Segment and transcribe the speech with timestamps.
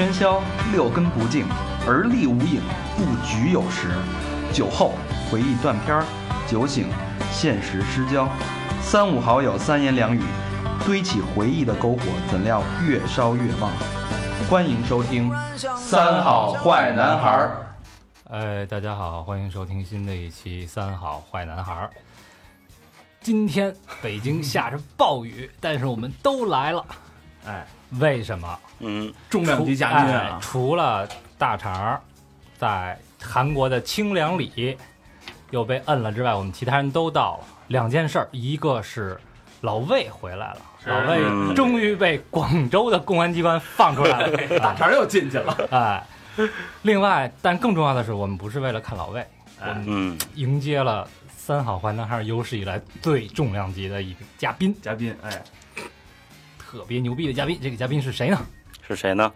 [0.00, 0.40] 喧嚣，
[0.72, 1.44] 六根不净，
[1.86, 2.62] 而立无影，
[2.96, 3.88] 不局有时。
[4.50, 4.94] 酒后
[5.30, 6.04] 回忆断片儿，
[6.48, 6.86] 酒醒
[7.30, 8.26] 现实失焦。
[8.80, 10.22] 三五好友三言两语，
[10.86, 12.00] 堆起回忆的篝火，
[12.30, 13.70] 怎料越烧越旺。
[14.48, 15.30] 欢迎收听
[15.76, 17.66] 《三好坏男孩儿》。
[18.32, 21.90] 哎，大家好，欢迎收听新的一期《三好坏男孩儿》。
[23.20, 26.86] 今天北京下着暴雨，但是我们都来了。
[27.44, 27.66] 哎，
[27.98, 28.58] 为什么？
[28.78, 32.00] 嗯，重量级嘉宾除了大肠
[32.58, 34.76] 在韩国的清凉里
[35.50, 37.44] 又被摁了之外，我们其他人都到了。
[37.68, 39.18] 两件事儿，一个是
[39.60, 44.36] 老魏回来了，老魏嗯终于被广州的公安机关放出来了。
[44.60, 45.56] 大肠又进去了。
[45.70, 46.04] 哎，
[46.82, 49.24] 另外，但更重要的是，我们不是为了看老魏，
[49.60, 55.42] 我们嗯，迎接了三好坏男孩有史以来最重量级的一个嘉宾，嘉宾，哎，
[56.70, 57.58] 特别牛逼的嘉宾。
[57.60, 58.38] 这个嘉宾是谁呢？
[58.86, 59.32] 是谁呢？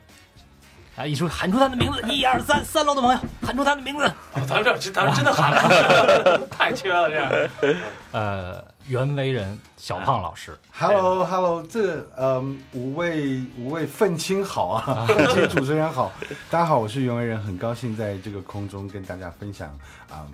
[0.95, 4.05] 啊，一说喊出他的名字， 一二三，三楼的朋友喊出他的名字。
[4.05, 7.77] 哦咱们这这咱们真的喊了， 太缺了这样。
[8.13, 16.13] 呃，袁惟仁小胖老师，Hello Hello，这个嗯，五位五位愤青好啊， 愤青主持人好，
[16.49, 19.77] 大家好，我是袁惟仁，很高兴在这个空中跟大家分享
[20.13, 20.33] 嗯，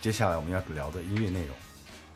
[0.00, 1.54] 接下来我们要聊的音乐内容。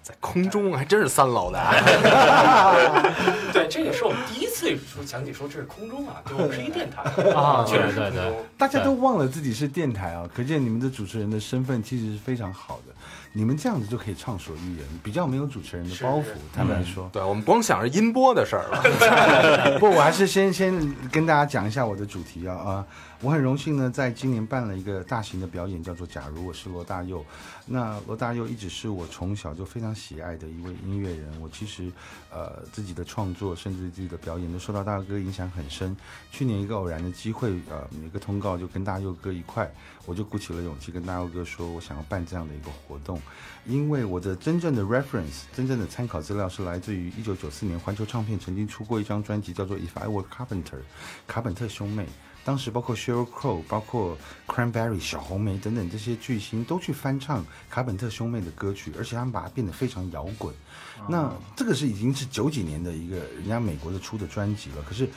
[0.04, 1.58] 在空中还真是三楼的，
[3.54, 7.00] 对，这也是我们第一次说讲起说这是空中啊，对，我们是一电台
[7.32, 8.44] 啊确实是对对对空中。
[8.58, 12.92] 大家都忘了自己是电台啊，可见你们的主持人的身份其实是非常好的。
[13.36, 16.38] 你们这样子就可以畅所欲言，比较没有主持人的包袱是是。
[16.52, 19.76] 坦白说，对我们光想着音波的事儿了。
[19.80, 20.72] 不，我还是先先
[21.10, 22.86] 跟大家讲一下我的主题啊啊！
[23.20, 27.20] 我很荣幸呢，在今年办了一个大型的表演，叫做《假如我是罗大佑》。
[27.66, 31.28] 那罗大佑一直是我从小就非常喜爱的一位音乐人。
[31.40, 31.90] 我其实
[32.30, 35.96] 呃自己的创作，甚至自己的表演，都受到大佑哥影响很深。
[36.30, 39.68] 去年一个偶然的机会，呃，有一个通告就跟大佑哥一块，
[40.04, 43.18] 我就鼓起了勇气跟大佑哥说，我想要办这样的一个活动。
[43.66, 50.62] 因为我的真正的 reference，真正的参考资料是来自于一九九四年环球唱片曾经出过一张专辑，叫做《If I Were Carpenter》，
[51.26, 52.06] 卡本特兄妹。
[52.44, 60.54] 当时包括 Sheryl Crow、包括 Cranberry、小红莓等等这些巨星都去翻唱卡本特兄妹的歌曲，而且他们把它变得非常摇滚。
[61.08, 65.08] 那这个是已经是九几年的一个人家美国的出的专辑了，可是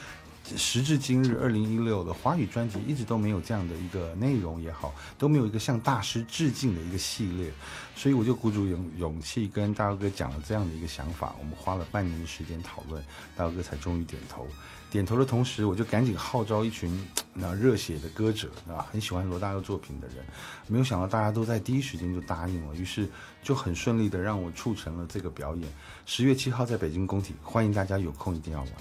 [0.55, 7.51] 时至今日，二零一六的华语专辑一直都没有这样的一个内容也好，都没有一个向大师致敬的一个系列，
[7.95, 13.03] 所以我就鼓足勇勇气跟大佑哥讲了这样的一个想法，我们花了半年的时间讨论，
[13.35, 14.47] 大佑哥才终于点头。
[14.89, 20.25] 点头的同时，我就赶紧号召一群那热血的歌者啊，很喜欢罗大佑作品的人，
[20.67, 23.05] 没有想到大家都在第一时间就答应了，于是
[23.43, 25.67] 就很顺利的让我促成了这个表演。
[26.05, 28.71] 十月七号在北京工体，欢迎大家有空一定要来。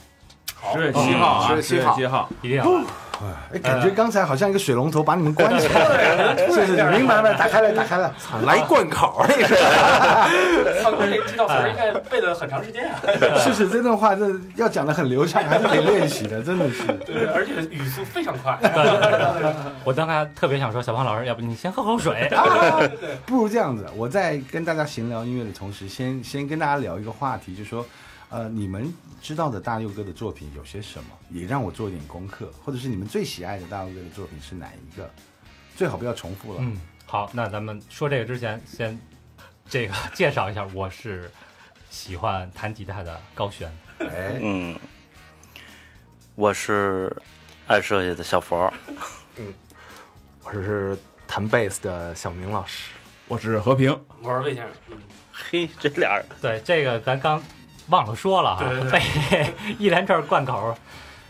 [0.73, 2.71] 十月七号啊，十月7号七号，一定要来
[3.55, 8.15] 哎，感觉刚才好像一个水龙头把你们关起来，是是是，明白了，打开了，打开了。
[8.45, 9.57] 来灌口那是，
[10.83, 13.01] 唱歌这这道词儿应该背了很长时间啊，
[13.41, 16.83] 是是，这段话这要讲的很流畅，还是得练习的，真的是。
[17.07, 18.59] 对，而且语速非常快。
[19.83, 22.27] 我刚才特别想说，小胖老师，要不你先喝口水。
[22.27, 22.79] 啊，
[23.25, 27.87] 不如这样子，我在跟大家闲聊音乐的同时，先先跟大家聊一个话题，就是说，
[28.29, 28.93] 呃，你们
[29.27, 31.11] 知道的大佑哥的作品有些什么？
[31.31, 35.11] 也让我做一点功课，或者是你们最喜爱的大佑哥的作品是哪一个？
[35.75, 36.61] 最好不要重复了。
[36.63, 38.97] 嗯，好，那咱们说这个之前，先
[39.69, 41.29] 这个介绍一下，我是
[41.91, 43.69] 喜欢弹吉他的高璇。
[43.99, 44.79] 哎，嗯，
[46.37, 47.13] 我是
[47.67, 48.73] 爱设计的小佛，
[49.39, 49.53] 嗯
[50.45, 52.93] 我是弹贝斯的小明老师。
[53.27, 53.91] 我是和平，
[54.23, 54.99] 我是魏先生，嗯，
[55.33, 57.43] 嘿，这俩人，对，这个咱刚
[57.89, 60.77] 忘了说了哈，对对被 一连串贯口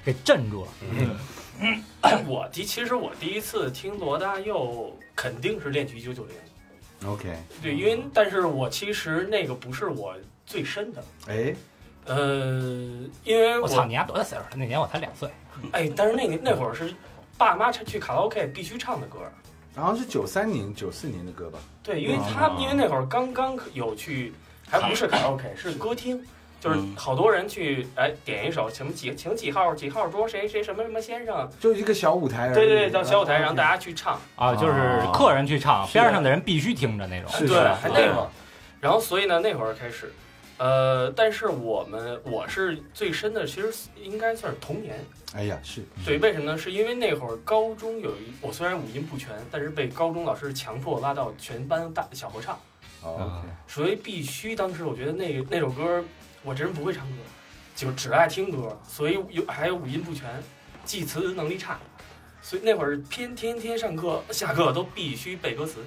[0.05, 0.71] 给镇住了。
[0.91, 1.17] 嗯。
[2.29, 10.15] 我第其实我第一次听罗大佑肯定是恋曲一九九零，OK，对，因为但是我其实那个不是我
[10.45, 11.57] 最深的，哎，
[12.05, 12.19] 呃，
[13.25, 14.45] 因为我操，你丫多大岁数？
[14.55, 15.31] 那年我才两岁。
[15.73, 16.95] 哎，但是那个那会儿是
[17.39, 19.21] 爸妈去卡拉 OK 必须唱的歌，
[19.75, 21.59] 然后是九三年、九四年的歌吧？
[21.83, 24.35] 对，因为他因为那会儿刚刚有去，
[24.69, 26.23] 还不是卡拉 OK，是歌厅，
[26.61, 26.95] 就是嗯。
[26.97, 32.55] 好多人去哎点一首什么几请几号几号桌谁谁什么什么先生，就一个小舞台而已。
[32.55, 37.31] 对对对，到小舞台啊让大家去唱，啊，就是客人去唱，边上的人必须听着那种。
[37.31, 38.29] 是对，还那会儿，
[38.81, 40.13] 然后所以呢那会儿开始，
[40.59, 43.73] 呃，但是我们我是最深的，其实
[44.03, 44.99] 应该算是童年。
[45.35, 45.83] 哎呀，是。
[46.05, 46.57] 对，为什么呢？
[46.57, 52.59] 是因为那会儿高中有一，我虽然五音不全，但是被高中老师强迫拉到全班大小合唱，
[53.03, 53.17] 哦。
[53.17, 56.03] 啊所以必须当时我觉得那个那首歌，
[56.47, 57.17] 我这人不会唱歌，
[57.75, 60.31] 就只爱听歌，所以有还有五音不全，
[60.85, 61.77] 记词能力差。
[62.41, 65.81] 所以那会儿天天天上课下课都必须背歌词。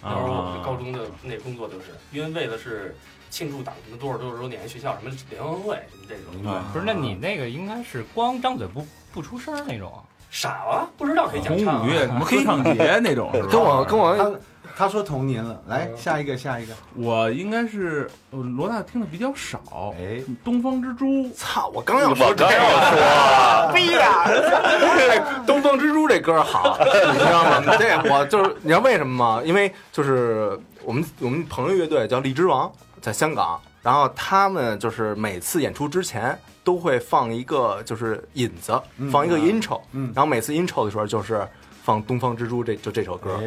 [0.00, 2.94] 那会儿我们高中的那工作就是，因为为的是
[3.28, 6.32] 庆祝党什么多少多少周年，学校什么联欢会什么这种。
[6.32, 9.92] 明白不是，那你那个应该是光张嘴不不出声那种。
[10.30, 11.78] 傻了，不知道可以讲唱啊。
[11.80, 14.40] 红五月什么歌唱节那种， 跟我跟我
[14.76, 21.70] 他他说童年了，来下一个下一个，我应该是呃罗大听的比较少，哎，东方之珠，操！
[21.74, 24.24] 我刚要说这个，说， 逼呀！
[24.26, 27.62] 哎 东方之珠这歌好，你知道吗？
[27.78, 29.42] 这我就是你知道为什么吗？
[29.44, 41.46] 因为就是我们我们朋友乐队叫荔枝王，在香港，然后他们就是每次演出之前都会放一个就是引子，嗯放一个 intro，嗯然后每次 intro 的时候就是
[41.84, 43.38] 放《东方之珠》这就这首歌，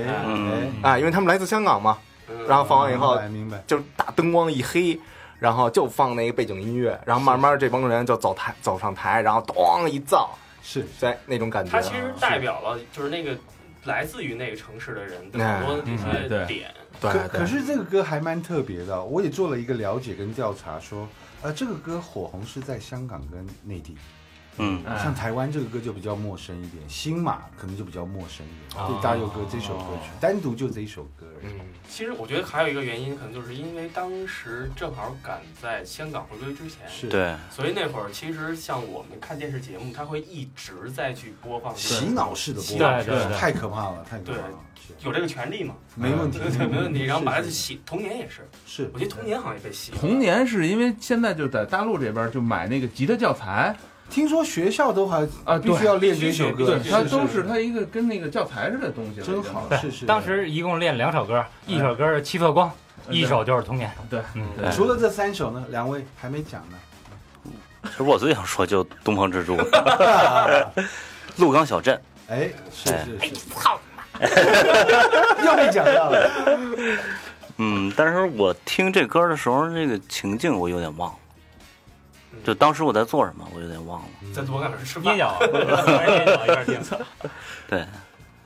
[0.84, 1.98] 哎因为他们来自香港嘛，
[2.30, 2.48] 嗯。
[2.48, 5.00] 然后放完以后明白，就是大灯光一黑，
[5.40, 10.30] 然后就放那个背景音乐，然后慢慢这帮人就走台走上台，然后咚一造，
[10.62, 10.86] 是。
[11.00, 11.72] 在那种感觉。
[11.72, 13.36] 它其实代表了就是那个
[13.86, 16.72] 来自于那个城市的人的很多那嗯些点。
[17.02, 21.08] 对对可可是这个歌还蛮特别的，我也做了一个了解跟调查，说，
[21.42, 23.98] 呃，这个歌火红是在香港跟内地，
[24.58, 28.84] 嗯，哎像台湾这个歌就比较陌生一点，新马可能就比较陌生一点。
[28.84, 31.26] 哦对大佑哥这首歌曲，单独就这一首歌。
[31.42, 31.52] 嗯，
[31.90, 44.60] 其实我觉得还有一个原因，可能就是因为当时正好赶在香港回归之前，是对，所以那会儿其实像我们看电视节目，它会一直在去播放洗，脑式的播洗放，对对对太可怕了，太可怕了。
[45.04, 45.76] 有这个权利嘛？
[45.96, 47.04] 没问题对，没问题。
[47.04, 49.98] 然后把它洗，童年也是，是我觉得童年好像也被洗了。
[50.00, 53.76] 童年是因为现在就在大陆这边就买那个吉他教材
[54.10, 57.44] 听说学校都还啊，必须要练这首歌，对，是它都是是。
[57.44, 60.06] 它一个跟那个教材似的东西了，真好，是是。
[60.06, 62.70] 当时一共练两首歌，一首歌是《七色光》，
[63.12, 63.90] 一首就是《童年》。
[64.10, 66.78] 对，嗯，除了这三首呢，两位还没讲呢。
[67.84, 69.56] 其实我最想说就东方之珠，
[71.38, 73.06] 鹿港小镇，哎，是哎。
[73.22, 73.30] 是。
[73.30, 73.80] 是，操，
[75.46, 76.30] 又被讲到了。
[77.58, 81.18] 嗯，但是我听这歌的时候，那个情境我有点忘了，
[82.44, 84.08] 就当时我在做什么，我有点忘了。
[84.34, 86.98] 在左港上吃饭捏，脚，一边捏脚一边听。
[87.68, 87.86] 对，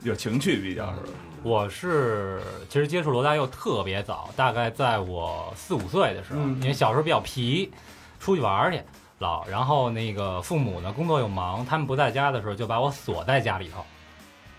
[0.02, 1.08] 有情趣比较是吧？
[1.44, 6.60] 我是其实接触罗大佑特别早，大概在我四五岁的时候，嗯。
[6.62, 7.72] 因为小时候比较皮，
[8.20, 8.82] 出去玩去
[9.20, 13.86] 老，然后那个父母呢工作又忙，他们不在家的时候就把我锁在家里头，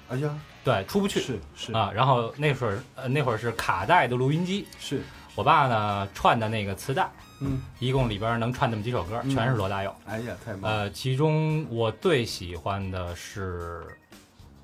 [0.08, 0.30] 哎呀，
[0.64, 1.20] 对，出不去。
[1.20, 1.72] 是是。
[1.72, 1.90] 啊。
[1.94, 5.02] 然后那会儿呃那会儿是卡带的录音机，是，
[5.34, 7.08] 我爸呢串的那个磁带，
[7.44, 9.30] 嗯，一共里边能串那么几首歌，嗯。
[9.30, 9.94] 全是罗大佑。
[10.06, 10.68] 哎呀，太棒了。
[10.68, 13.80] 呃，其中我最喜欢的是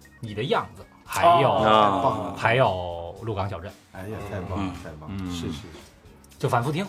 [0.21, 5.33] 《你的样子》，还有、哦太棒了，还有《鹿港小镇》，哎呀，太棒了嗯，太棒了，嗯。
[5.33, 5.63] 是是，
[6.39, 6.87] 就反复听。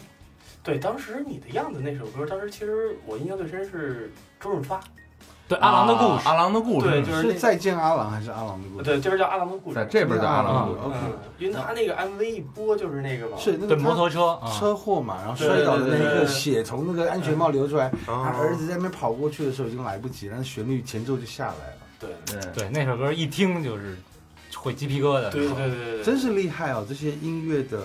[0.62, 4.80] 对，当时你的样子那首歌，当时其实我印象最深是周润发，
[5.50, 8.84] 对阿郎的故事，阿郎的故事，对就是再见阿郎还是阿郎的故事？
[8.84, 9.76] 对，就是叫阿郎的故事。
[9.76, 10.98] 在这边叫阿郎的故事。
[11.40, 16.28] 因为他那个 MV 一播就是那个嘛，是那个摩托车车祸嘛，然后摔倒的那一刻，对对对对。
[16.28, 22.10] 血从那个安全帽流出来，他啊儿子在那边跑过去的时候已经来不及了，那旋律前奏就下来了，对。
[22.26, 23.98] 对，对那首歌一听就是
[24.56, 25.30] 会鸡皮疙瘩。
[25.32, 26.86] 对对对对对，真是厉害哦！
[26.88, 27.80] 这些音乐的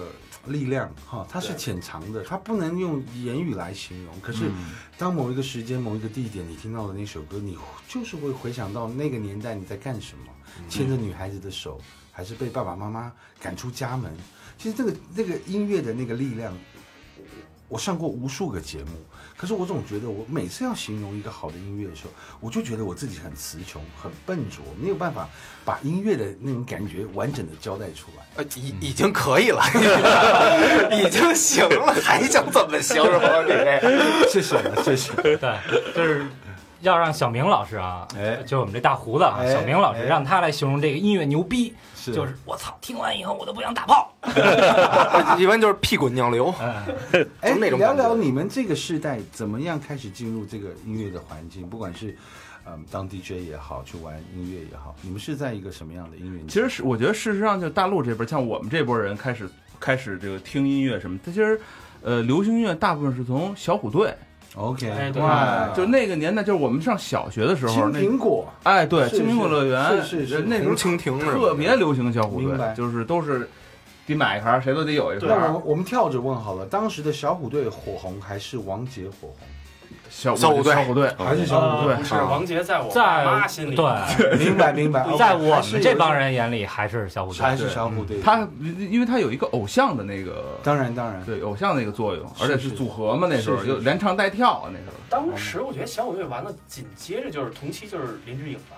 [0.46, 4.20] 力量哈，它是潜藏的，它不能用言语来形容。
[4.20, 7.58] 可是嗯当某一个时间、某一个地点，你听到的那首歌，你
[7.88, 10.24] 就是会回想到那个年代你在干什么，
[10.68, 11.80] 牵着女孩子的手，
[12.12, 14.12] 还是被爸爸妈妈赶出家门。
[14.56, 16.56] 其实这个那个音乐的那个力量，
[17.68, 18.92] 我上过无数个节目，
[19.44, 22.10] 可是我总觉得我每次要形容一个好的音乐的时候，
[22.40, 25.28] 我就觉得我自己很词穷、很笨拙，没有办法
[25.66, 28.24] 把音乐的那种感觉完整的交代出来。
[28.36, 29.62] 呃已已经可以了，
[30.90, 34.28] 已经行了，还想怎么形容你这？
[34.30, 35.12] 谢谢了，谢谢。
[35.20, 35.36] 对，
[35.94, 36.26] 就是
[36.84, 44.12] 要让小明老师啊，哎就是我们这大胡子啊，哎小明老师哎让他来形容这个音乐牛逼，是就是我操，听完以后我都不想打炮。
[45.38, 46.54] 一般就是屁滚尿流。
[46.60, 52.16] 嗯， 哎，聊聊你们这个世代怎么样开始进入这个音乐的环境，不管是
[52.66, 56.40] 嗯当 DJ 也好，去玩音乐也好，你们是在一个什么样的音乐？
[56.48, 59.48] 其实是我觉得事实上就大陆这边，像我们这波人开始
[59.80, 61.60] 开始这个听音乐什么，它其实。
[62.06, 64.14] 呃，流行音乐大部分是从小虎队，
[64.56, 65.20] OK，哎对。
[65.22, 70.42] 哇，就那个年代，就是我们上小学的时候，青那苹果，哎，对，青苹果乐园，是是是。
[70.42, 73.48] 那时候蜻蜓特别流行小虎队，就是都是
[74.06, 75.28] 得买一盘，谁都得有一盘。
[75.28, 75.52] 那我盘。
[75.52, 79.48] 们我们跳着问好了，当时的小虎队火红还是王杰火红？
[80.16, 87.42] 小小虎队小虎队，还是小虎队是王杰在我在爸妈心里，对，明白明白，在我们这帮人眼里还是小虎队。
[87.42, 88.20] 还是小虎队。
[88.22, 94.92] 他因为他有一个偶像的那个，当然当然，对偶像那个作用，而且是组合嘛，那时候就连唱带跳啊，那时候。
[95.10, 98.76] 当时我觉得小虎队完了，紧接着就是同期就是林志颖吧，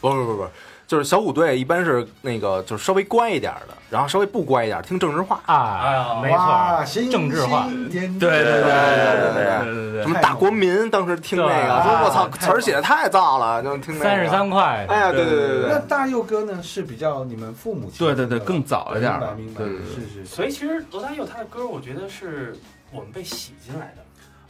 [0.00, 0.48] 不不不不，
[0.94, 22.56] 就是小虎队一般是那个就是稍微乖一点的，然后稍微不乖一点听政治话啊，没错，政治话，对对对对对对对，什么大国民当时听那个，我操，词儿写的太燥了，就听那三十三块，哎呀，对对对对，那大佑哥呢是比较你们父母对对对更早一点，明白明白，是是，所以其实罗大佑他的歌，我觉得是
[22.92, 24.02] 我们被洗进来的，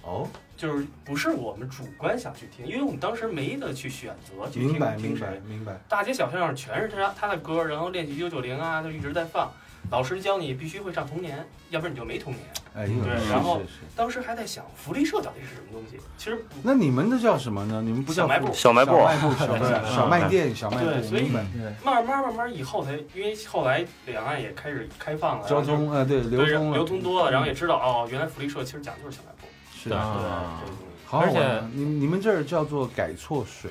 [0.02, 0.28] 哦。
[0.56, 5.72] 就是不是我们主观想去听，因为我们当时没得去选择去明白听听明白谁，明白。
[5.88, 9.50] 大街小巷上全是他他的歌，然后练习九九零啊，就一直在放。
[9.90, 12.42] 老师教你必须会唱童年，要不然你就没童年。
[12.74, 13.60] 哎对然后。
[13.94, 17.82] 当时还在想福利社到底是什么东西，其实那你们的叫什么呢？
[17.82, 21.28] 你们不叫小卖部小卖部小卖部、小卖对小卖店、小卖部，对所以。
[21.28, 21.44] 慢
[21.84, 29.46] 慢慢慢以后才，因为后来两岸也开始开放了，交通啊，对，流通流通多了，然后也知道哦，原来福利社其实讲的就是小卖部。
[29.84, 29.98] 是对。
[31.10, 33.70] 而且你你们这儿叫做改错水，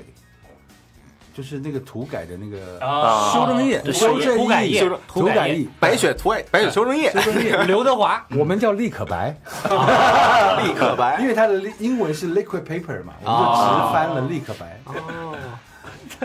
[1.33, 9.35] 就是那个涂改的那个啊，修正液修正液涂改液修正涂改液，白雪涂白雪修正液，修正液，刘德华， 我们叫立可白
[10.63, 11.19] 立可白。
[11.19, 15.35] 因为它的英文是 liquid paper 嘛，我们就直翻了立可白，哦，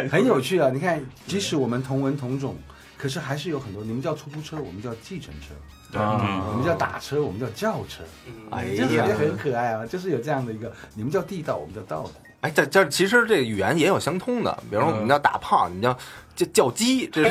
[0.08, 0.70] 很有趣啊！
[0.72, 2.54] 你看，即使我们同文同种，
[2.98, 5.54] 可是还是有很多，你们叫出租车，我们叫计程车，
[5.92, 6.00] 对。
[6.00, 8.32] 我们叫打车，我们叫轿车，嗯。
[8.50, 9.06] 哎就是呀。
[9.06, 12.14] 也很可爱啊，就是有这样的一个，你们叫地道，我们叫道的。
[12.40, 15.96] 哎，这这其实这语言也有相通的，比如说我们叫打炮，你叫
[16.38, 17.30] 叫叫鸡，这是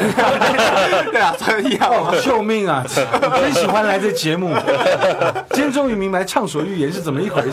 [1.05, 1.89] 这俩算一样
[2.21, 2.83] 救命啊！
[3.37, 4.53] 真喜欢来这节目，
[5.51, 7.49] 今天终于明白畅所欲言是怎么一回事，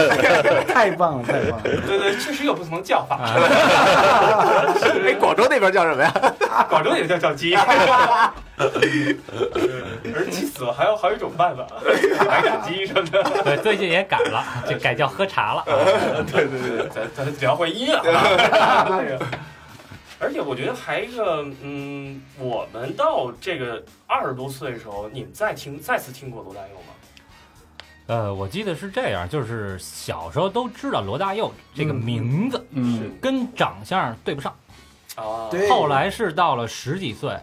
[0.67, 1.63] 太棒了，太棒了！
[1.87, 3.21] 对对，确实有不同的叫法。
[5.07, 6.13] 哎，广州那边叫什么呀？
[6.69, 7.55] 广州也叫叫鸡，
[8.57, 11.65] 而气死了，还有还有一种办法，
[12.27, 13.23] 白斩鸡什么的。
[13.45, 15.63] 对，最近也改了，就改叫喝茶了。
[16.33, 18.87] 对对对，咱咱聊回音乐啊。
[18.89, 19.21] 这个
[20.19, 26.95] 而且我觉得还一个，嗯，我们到这个二十多岁的时候，你们再听再次听过罗大佑吗？
[28.07, 34.55] 呃，我记得是这样，就是小时候都知道罗大佑这个名字，嗯跟长相对不上。
[35.17, 37.39] 啊，对后来是到了十几岁，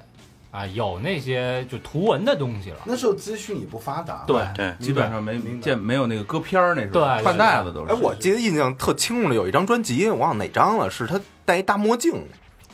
[0.52, 2.78] 啊，有那些就图文的东西了。
[2.86, 7.92] 那时候资讯也不发达，对对，基本上没见没有那个歌片儿那时候对饭袋子都是。
[7.92, 12.24] 哎，我记得印象特清楚的有一张专辑，我忘了哪张了，是他戴一大墨镜，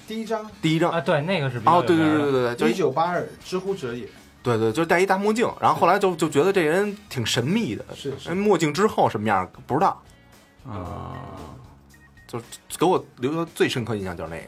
[0.08, 0.50] 第一张。
[0.62, 0.92] 第一张。
[0.92, 4.08] 啊，对，那个是比较哦，对对对对对，就一九八二，知乎者也。
[4.44, 8.34] 对对，就戴一大墨镜，然后后来就就觉得这人挺神秘的，是是。
[8.34, 10.02] 墨镜之后什么样不知道，
[10.66, 11.20] 啊，
[12.26, 12.40] 就
[12.80, 14.48] 给我留下最深刻印象就是那个。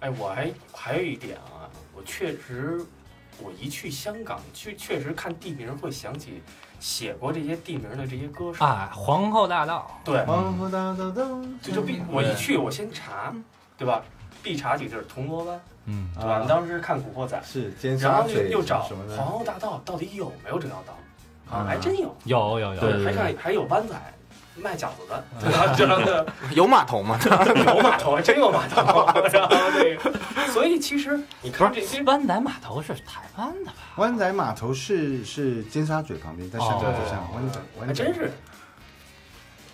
[0.00, 2.80] 哎，我还还有一点啊，我确实，
[3.38, 6.42] 我一去香港，确确实看地名会想起
[6.80, 8.64] 写过这些地名的这些歌手。
[8.64, 13.32] 啊，皇后大道，对，皇后大道道，就就必我一去，我先查，
[13.78, 14.02] 对吧？
[14.42, 16.44] 必查几个字儿，铜锣湾，嗯，对吧？
[16.48, 20.92] 当时看《古惑仔》，是尖然后沙咀又找什么的，皇后大道到底有没有这条道？
[21.50, 23.94] 啊，嗯还真有，有有有，对还看还有湾仔
[24.56, 25.74] 卖饺子的， 对吧？
[25.76, 27.18] 这样的 有码头吗？
[27.22, 28.82] 有码头，还真有码头。
[29.32, 30.12] 然后这个，
[30.52, 33.74] 所以其实你看这些，湾仔码头是台湾的吧？
[33.96, 38.32] 湾仔码头是是尖沙咀旁边，在香港哦在香港，湾仔湾仔还真是。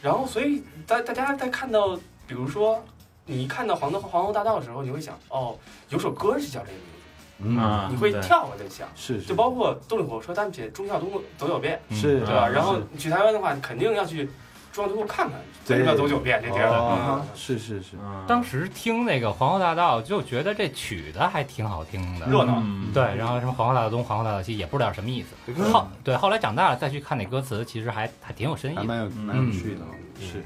[0.02, 2.84] 然后，所以大大家在看到，比如说
[3.26, 5.56] 你一看到黄豆皇后大道的时候，你会想，哦，
[5.90, 6.98] 有首歌是叫这个名字
[7.44, 8.86] 嗯啊，你会跳过来想。
[8.94, 9.26] 是是。
[9.26, 12.48] 就包括动力火车，他们写忠孝东路走九遍，是对吧？
[12.48, 14.28] 嗯然后你去台湾的话，你肯定要去
[14.72, 16.68] 中央东路看看，为什么要走九遍这地儿？
[16.68, 18.24] 哦嗯，是是是，嗯。
[18.28, 22.26] 当时听那个皇后大道，就觉得这曲子还挺好听的。
[22.26, 22.54] 热闹。
[22.58, 22.92] 嗯。
[22.92, 25.28] 对，然后什么皇后大道东、皇后大道西，也不知道什么意思。
[25.46, 28.80] 嗯后对，后来长大了再去看那歌词，其实还还挺有深意的。
[28.82, 29.80] 还蛮有蛮有趣的
[30.20, 30.44] 是，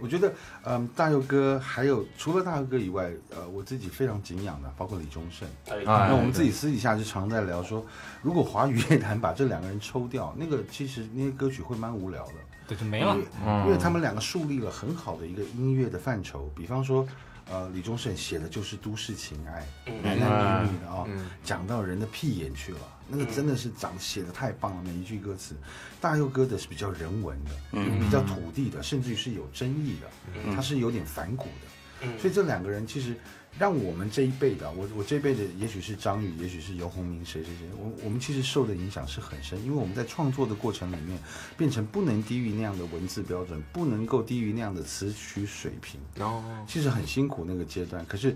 [0.00, 0.32] 我觉得，
[0.64, 5.48] 嗯，大佑哥还有除了大佑哥以外，呃，我自己非常敬仰的，包括李宗盛。
[5.68, 7.84] 哎哎那我们自己私底下就常在聊说，
[8.22, 12.34] 如果华语乐坛把这两个人抽掉，那个其实那些歌曲会蛮无聊的。
[12.66, 13.20] 对，就没了因。
[13.20, 16.50] 为嗯因为他们两个树立了很好的一个音乐的范畴。
[16.54, 17.06] 比方说，
[17.50, 19.66] 呃，李宗盛写的就是都市情爱，
[20.02, 25.56] 男嗯，男女女的啊、嗯讲到人的屁眼去了，那个真的是长写的太棒了，每一句歌词。
[26.00, 30.06] 大佑哥的是比较人文的，嗯比较土地的，甚至于是有争议的，
[30.44, 32.06] 嗯它是有点反骨的。
[32.06, 33.16] 嗯所以这两个人其实
[33.56, 41.18] 让我们这一辈的，我我这一辈的，也许是张宇，也许是游鸿明，谁谁谁，我我们其实受的影响是很深，因为我们在创作的过程里面，
[41.56, 48.04] 变成不能低于那样的文字标准，不能够低于那样的词曲水平，然后其实很辛苦那个阶段。
[48.06, 48.34] 可是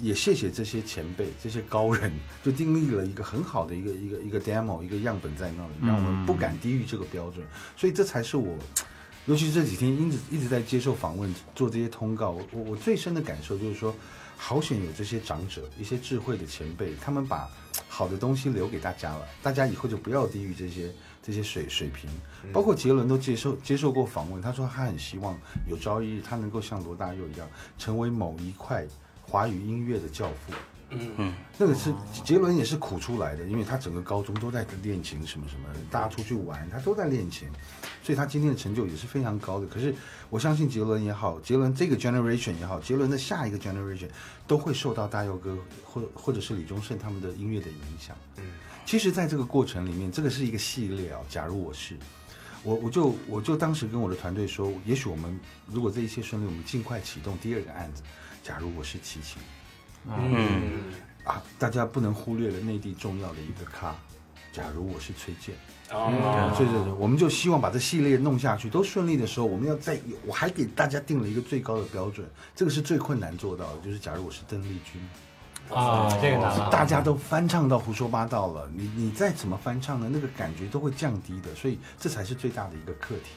[0.00, 8.56] 也谢谢这些前辈、这些高人，就订立了一个很好的一个一个一个 demo 一个样本在那里，让我们不敢低于这个标准，所以这才是我。
[9.26, 13.94] 尤其是这几天一直一直在接受访问，做这些通告，我我我最深的感受就是说，
[14.46, 17.48] 好险有这些长者，一些智慧的前辈，他们把
[17.88, 22.10] 好的东西留给大家了，大家以后就不要低于这些这些水水平。
[22.52, 25.34] 包括杰伦都接受接受过访问，他说他很希望
[25.66, 27.48] 有朝一日他能够像罗大佑一样，
[27.78, 28.86] 成为某一块
[29.22, 30.52] 华语音乐的教父。
[30.90, 37.48] 嗯那个是杰伦也是苦出来的，因为他整个高中都在练琴，什么什么，大家出去玩，他都在练琴，
[38.02, 39.66] 所以他今天的成就也是非常高的。
[39.66, 39.92] 可是
[40.34, 44.08] 我相信杰伦也好，杰伦这个 generation 也好，杰伦的下一个 generation
[44.48, 48.16] 都会受到大佑哥或或者是李宗盛他们的音乐的影响。
[48.38, 48.44] 嗯，
[48.84, 51.20] 其实，在这个过程里面，这个是一个系列啊。
[51.28, 51.96] 假如我是
[52.64, 55.38] 我，我就我就当时跟我的团队说，也许我们
[55.68, 58.02] 如果这一切顺利，我们尽快启动第二个案子。
[58.42, 59.40] 假如我是齐秦。
[60.08, 60.82] 嗯
[61.22, 63.94] 啊，大家不能忽略了内地重要的一个咖。
[64.52, 65.54] 假如我是崔健，
[65.94, 69.96] 啊，对对对，我们就希望把这系列弄下去，都顺利的时候，我们要再，
[70.26, 75.00] 我还给大家定了一个最高的标准，这个是最困难做到的，就是假如我是邓丽君，
[75.76, 83.30] 啊，这个难了，大家都翻唱到胡说八道了，你你再怎么翻唱呢，那个感觉都会降低的，所以这才是最大的一个课题。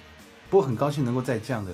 [0.50, 1.72] 不过很高兴能够在这样的。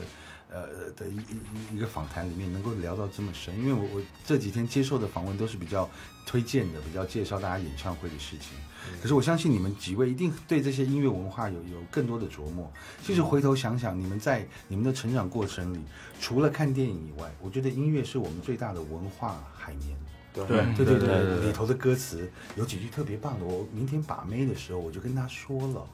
[0.54, 5.90] 呃的一一一个访谈里面能够聊到这么深，因为我我这几天接受的访问都是比较
[6.26, 8.58] 推荐的，比较介绍大家演唱会的事情。
[9.02, 12.72] 可是我相信你们几位一定对这些音乐文化有有更多的琢磨。
[13.02, 15.80] 其实回头想想，你们在你们的成长过程里，
[16.20, 19.98] 除了看电影以外，我觉得音乐是我们最大的文化海绵。
[20.34, 25.88] 对对对对对对，里头的歌词有几句特别棒的，我明天把妹的时候我就跟他说了，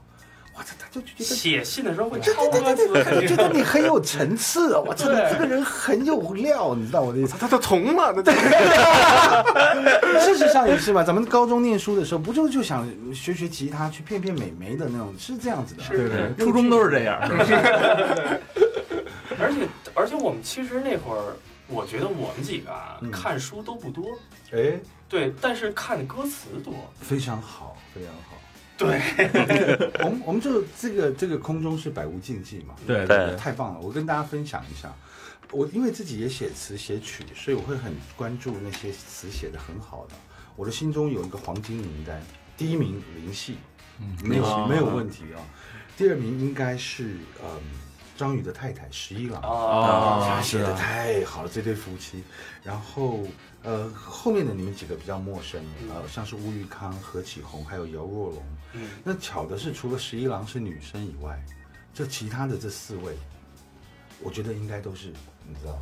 [0.56, 4.82] 哇，他他就觉得写信的时候会对抄歌词，觉得你很有层次啊！
[4.86, 7.36] 我真的这个人很有料，你知道我的意思？
[7.40, 8.24] 他都从了，那
[10.20, 15.84] 事实上也是嘛，咱们高中念书的时候，不就就想学学吉他，去骗骗美眉的那种，是这样子的。
[15.88, 17.18] 对对，初中都是这样。
[19.40, 21.38] 而且而且我们其实那会儿，
[21.68, 24.04] 我觉得我们几个啊，嗯看书都不多，
[24.52, 26.74] 哎，对，但是看歌词多。
[27.00, 28.36] 非常好，非常好。
[28.80, 29.02] 对，
[30.06, 33.80] 我们我们就这个这个空中是百无禁忌嘛，对对太棒了！
[33.82, 34.90] 我跟大家分享一下，
[35.52, 40.16] 我因为自己也写词写曲，所以我会很关注那些词写的很好的。
[40.56, 42.22] 我的心中有一个黄金名单，
[42.56, 43.58] 第一名林夕，
[44.00, 45.44] 嗯，没有、哦没有问题啊。
[45.98, 47.04] 第二名应该是
[47.44, 47.60] 嗯
[48.16, 52.24] 张宇的太太十一郎，哦他写的太好了，这对夫妻。
[52.64, 53.26] 然后
[53.64, 58.44] 呃后面的你们几个比较陌生，呃像是吴玉康、何启宏还有姚若龙。
[58.74, 61.44] 嗯，那巧的是，除了十一郎是女生以外，
[61.94, 63.18] 这其他的这四位，
[64.22, 65.08] 我觉得应该都是
[65.48, 65.78] 你知道，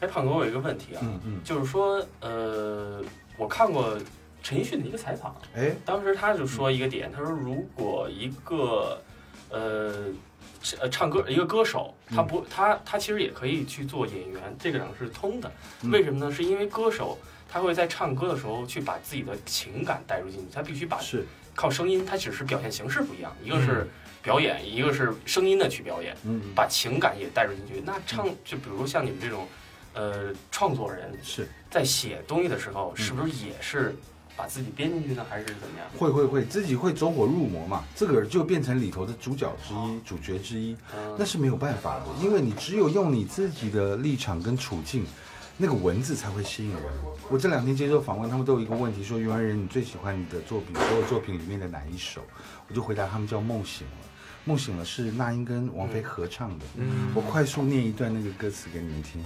[0.00, 3.02] 哎，胖哥，我有一个问题啊，嗯嗯，就是说，呃，
[3.38, 3.96] 我看过
[4.42, 9.00] 陈奕迅的一个采访，哎，当时他就说一个点，他说如果一个
[9.48, 10.35] 呃是
[10.80, 15.50] 呃唱歌一个歌手，他不他他其实也可以去做演员，这个两个是通的。
[15.82, 16.32] 嗯为什么呢？
[16.32, 21.24] 是因为歌手他会在唱歌的时候去把自己的情感带入进去，他必须把是
[21.54, 23.86] 靠声音，他只是表现形式不一样，一个是
[24.22, 27.82] 表演，一个是声音的去表演，嗯把情感也带入进去。
[27.84, 29.46] 那唱就比如像你们这种
[29.94, 33.94] 呃创作人，是在写东西的时候，是不是也是
[34.36, 35.88] 把自己编进去呢，还是怎么样？
[35.96, 45.04] 会会会自己会走火入魔嘛，自个儿就变成里头的主角之一、主角之一，嗯那是没有办法的，因为你只有用你自己的立场跟处境。
[45.58, 46.82] 那个文字才会吸引人。
[47.30, 52.20] 我这两天接受访问，他们都有一个问题，说袁人你最喜欢你的作品，所有作品里面的哪一首？
[52.68, 54.04] 我就回答他们叫《梦醒了》。
[54.44, 56.64] 梦醒了是那英跟王菲合唱的。
[56.76, 59.24] 嗯我快速念一段那个歌词给你们听。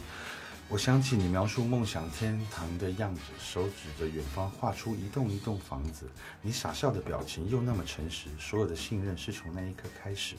[0.73, 6.09] 我想起你描述梦想天堂的样子，手指着远方画出一栋一栋房子。
[6.41, 10.37] 你傻笑的表情又那么诚实，所有的信任是从那一刻开始。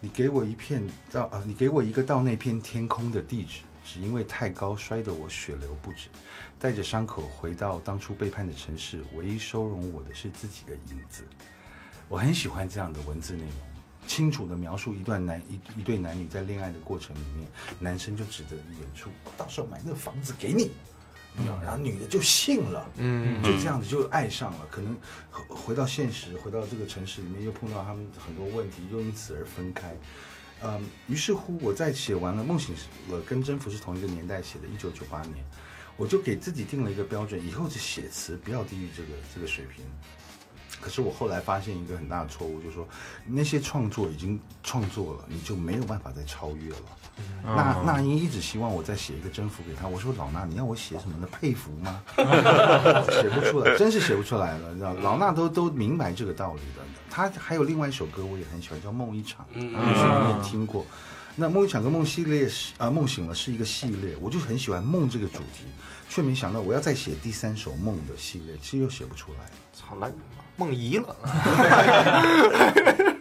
[0.00, 6.08] 你给我一片到呃， 你给我一个到那片天空的地址，只因为太高摔得我血流不止，
[6.60, 11.24] 带着伤口回到当初背叛的城市，唯一收容我的是自己的影子。
[12.06, 13.50] 我很喜欢这样的文字内容，
[14.06, 20.70] 清楚的描述一段男一一对男女在恋爱的过程里面，男生就指着远处，到时候买那个房子给你，
[21.62, 24.66] 然后女的就信了，嗯就这样子就爱上了。
[24.70, 24.96] 可能
[25.30, 29.96] 回回到现实，回到这个城市里面，又碰到他们很多问题，又因此而分开。
[30.62, 32.74] 嗯，于是乎，我在写完了《梦醒
[33.10, 35.44] 了》跟《征服》是同一个年代写的，一九九八年，
[35.96, 39.84] 我就给自己定了一个标准，以后的写词不要低于这个这个水平。
[40.84, 42.86] 可是我后来发现一个很大的错误，就是说
[43.26, 46.76] 那些创作已经创作了，你就没有办法再超越了。
[47.42, 51.26] 那那英一直希望我再写一个征服给他，我说老衲，你要我写什么呢？
[51.32, 52.02] 佩服吗？
[53.08, 54.92] 写不出来，真是写不出来了，你知道？
[54.92, 56.82] 老衲都都明白这个道理的。
[57.08, 60.84] 他还有另外一首歌我也很喜欢，叫《梦一场》，嗯也许你也听过。
[61.34, 65.64] 那《梦一场》跟《梦系列》是啊，《梦醒了》是一个系列，我就很喜欢梦这个主题，
[66.08, 69.38] 却没想到我要再写第三首梦的系列，其实又写不出来。
[69.72, 70.12] 操，来
[70.56, 71.16] 梦遗了，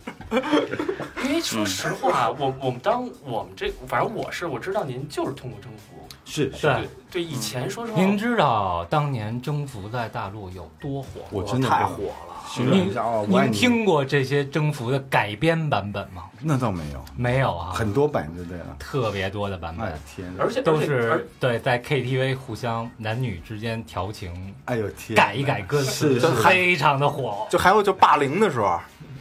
[1.24, 11.28] 因为说实话，我我们当我们这，反正我是我知道您就是通过征服，是，是对对对，以前说实话，您知道当年征服在大陆有多火吗？
[11.32, 12.33] 我真的太火了。
[12.54, 13.52] 形容一下哦，我爱你。
[13.52, 16.26] 您听过这些征服的改编版本吗？
[16.40, 18.76] 那倒没有，没有啊，很多版对不对了？
[18.78, 26.28] 特别多的版哎本，天，而且都是对在 KTV 互相男女之间调情，哎呦天，改一改歌词，是是。
[26.44, 27.48] 非常的火。
[27.50, 28.80] 就还有就霸凌的时候，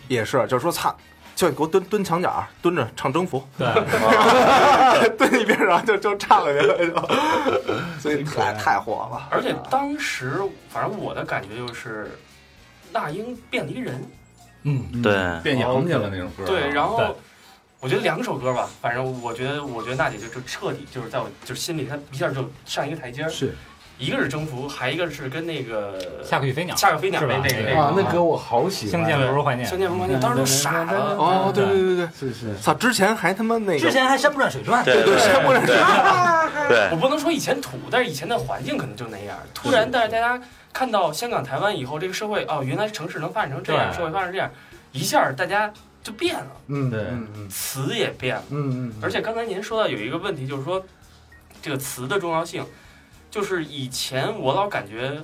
[0.08, 0.94] 也是，就是说操，
[1.34, 3.66] 就给我蹲蹲墙角，蹲着唱征服，对，
[5.16, 7.08] 蹲一边然后就就唱了，就，
[7.98, 9.26] 所以太太火了。
[9.30, 12.10] 而且当时，反正我的感觉就是，
[12.92, 14.10] 那英变了一个人，
[14.64, 16.44] 嗯，嗯对，变洋去了那种歌。
[16.44, 17.16] 对，然后
[17.80, 23.54] 我觉得两首歌吧，反正我觉得，我觉得娜姐就就彻底就是在我就是心里，她一下就上一个台阶儿，是。
[23.98, 27.80] 一个是征服，还一个是跟那个下个雨飞鸟，下个飞鸟那那个。
[27.80, 29.68] 啊，那歌我好喜欢，相见不如怀念。
[29.68, 31.14] 相见不如怀念，当时都傻了。
[31.16, 32.58] 哦，对对对对，是是。
[32.58, 36.50] 操，之前还他妈那个，之前还山不转水转，对对山不转水转。
[36.68, 36.88] 对。
[36.90, 39.38] 我不能说以前土，但是以前的环境可能就那样。
[39.54, 40.40] 突然，但是大家
[40.72, 44.50] 看到香港、台湾以后，这个社会哦，原来城市能发展成这样，社会发展成这样，
[44.92, 47.00] 一下大家就变了，嗯，对。
[47.02, 47.48] 嗯嗯。
[47.48, 48.42] 词也变了。
[48.50, 50.84] 嗯嗯，而且刚才您说到有一个问题，就是说
[51.60, 52.64] 这个词的重要性，
[53.30, 55.20] 就是以前我老感觉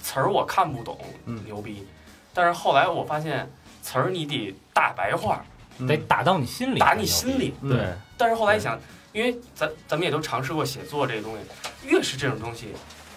[0.00, 1.42] 词儿我看不懂，嗯。
[1.44, 1.86] 牛逼，
[2.32, 3.50] 但是后来我发现
[3.82, 5.44] 词儿你得大白话，
[5.88, 7.54] 得打到你心里，打你心里。
[7.62, 7.70] 嗯。
[7.70, 8.78] 对，但是后来一想，
[9.12, 12.68] 因为咱咱们也都尝试过写作这个东西，越是这种东西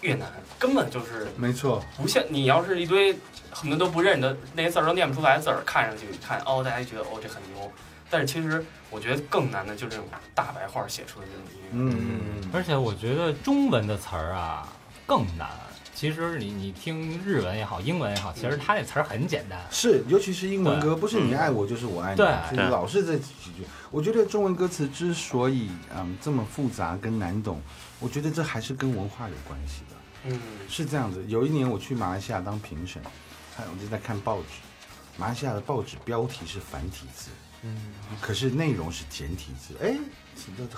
[0.02, 0.28] 越难，
[0.60, 3.18] 根本就是没错，不像你要是一堆
[3.52, 7.72] 很多都不认的那些字儿都念不出来的字儿，看上去一看哦，大家觉得哦这很牛，
[8.10, 11.70] 但是其实我觉得更难的就是这种大白话写出的这种音乐。
[11.72, 14.68] 嗯嗯而且我觉得中文的词儿啊
[15.06, 15.50] 更难。
[15.94, 19.60] 其实你你听日文也好，英文也好，其实它那词儿很简单。
[19.72, 23.66] 是，尤其是英文歌，不是你爱我就是我爱你，对就是老是这几句。
[23.90, 27.60] 我觉得中文歌词之所以嗯这么复杂跟难懂，
[28.00, 29.96] 我觉得这还是跟文化有关系的。
[30.26, 30.40] 嗯。
[30.70, 33.02] 是这样子，有一年我去马来西亚当评审，
[33.56, 34.48] 看我就在看报纸，
[35.18, 37.30] 马来西亚的报纸标题是繁体字，
[37.64, 39.98] 嗯，可是内容是简体字，哎，
[40.36, 40.70] 这就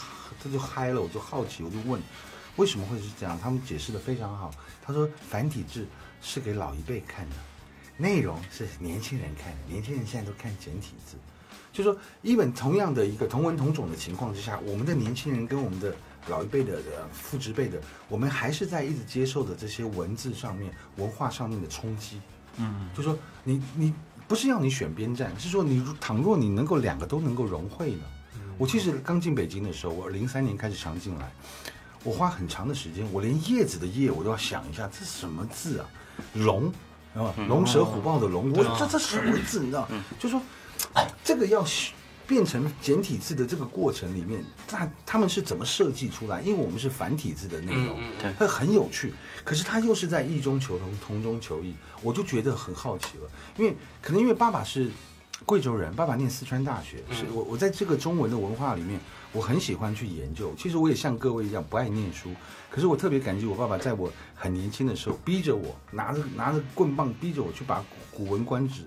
[0.43, 1.99] 这就嗨了，我就好奇，我就问，
[2.55, 3.38] 为什么会是这样？
[3.41, 4.51] 他们解释的非常好，
[4.82, 5.88] 他说繁体字
[6.21, 7.36] 是给老一辈看的，
[7.97, 11.17] 内容是年轻人看的，年轻人现在都看简体字，
[11.73, 15.95] 就说一本同样的一个同文同种的情况之下，我们的年轻人跟我们的
[16.27, 22.21] 老一辈的呃父执辈的，我们还是在一直接受的这些文字上面、文化上面的冲击。
[22.58, 23.93] 嗯，就说你你
[24.27, 28.03] 不是要你选边站，是说你倘若你能够两个都能够融汇呢？
[28.58, 31.32] 我其实刚进北京的时候，我零三年开始常进来，
[32.03, 35.89] 我花很长的时间，我连叶子的叶我都要想一下，这是什么字啊？
[36.34, 36.67] 龙，
[37.15, 39.62] 啊，龙蛇虎豹的龙，我这这什么字？
[39.62, 39.88] 你知道？
[40.19, 40.41] 就说
[40.93, 41.63] 哎这个要
[42.29, 46.39] 变成简体字的这个过程里面，那他们是怎么设计出来？
[46.41, 49.11] 因为我们是繁体字的内容，嗯对它很有趣，
[49.43, 53.27] 可是它又是在异中求同，同中求异，我就觉得很好奇了。
[53.57, 54.91] 因为可能因为爸爸是
[55.43, 58.99] 贵州人，爸爸念四川大学，是我我在这个中文的文化里面，
[59.31, 60.53] 我很喜欢去研究。
[60.55, 62.29] 其实我也像各位一样不爱念书，
[62.69, 67.79] 可是我特别感激我爸爸，在我很年轻的时候，逼着我拿着拿着棍棒，逼着我去把
[68.11, 68.83] 《古文观止》、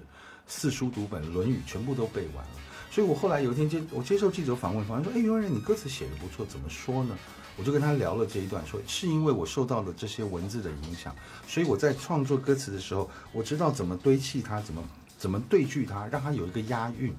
[0.46, 2.61] 四书读本、《论语》全部都背完了。
[2.92, 7.16] 所以我后来有一天接我接受记者访问，访问说：“哎，袁文仁，你歌词写的不错，怎么说呢？”
[7.56, 11.16] 我就跟他聊了这一段，说是因为我受到了这些文字的影响，
[11.48, 14.84] 所以我在创作歌词的时候，我知道怎么堆砌它，怎么
[15.16, 17.14] 怎么对句它，让它有一个押韵。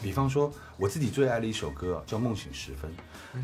[0.00, 2.88] 比方说，我自己最爱的一首歌叫《梦醒时分》，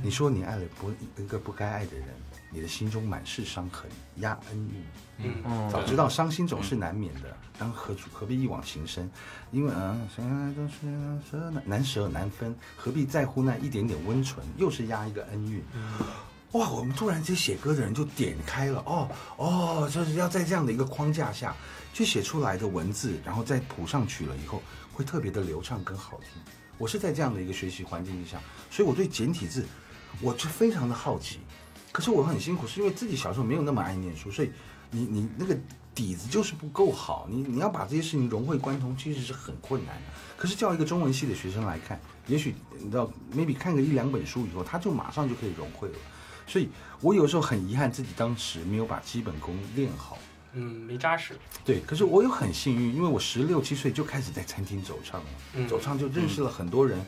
[0.01, 2.07] 你说你爱了不一个不该爱的人，
[2.55, 4.83] 你的心中满是伤痕，压恩怨。
[5.19, 9.11] 嗯早知道伤心总是难免的，当何何必一往情深？
[9.51, 14.47] 因为嗯，相爱都是难舍难难舍难分，何必在乎那一点点温存？
[14.57, 15.61] 又是压一个恩怨。
[16.53, 21.53] 哇，我们突然间写歌的人就点开了，哦哦，就是要在这样的一个框架下
[21.93, 24.63] 去写出来的文字，然后再谱上曲了以后，
[24.93, 26.41] 会特别的流畅跟好听。
[26.79, 28.41] 我是在这样的一个学习环境之下，
[28.71, 29.65] 所以我对简体字，
[30.21, 31.39] 我就非常的好奇。
[31.95, 34.51] 可是我很辛苦，是因为自己小时候没有那么爱念书，所以
[34.91, 35.57] 你你那个
[35.95, 40.03] 底子就是不够好，你你要把这些事情融会贯通，其实是很困难的。
[40.37, 45.95] 可是叫一个中文系的学生来看，也许你知道，maybe 看个一两本书以后，他就马上就可以融会了。
[46.49, 46.69] 所以
[47.01, 50.19] 我有时候很遗憾自己当时没有把基本功练好。
[50.53, 51.39] 嗯，没扎实。
[51.65, 56.99] 对，可是我又很幸运，因为我十六七岁就开始在餐厅走唱了，嗯走唱就认识了很多人。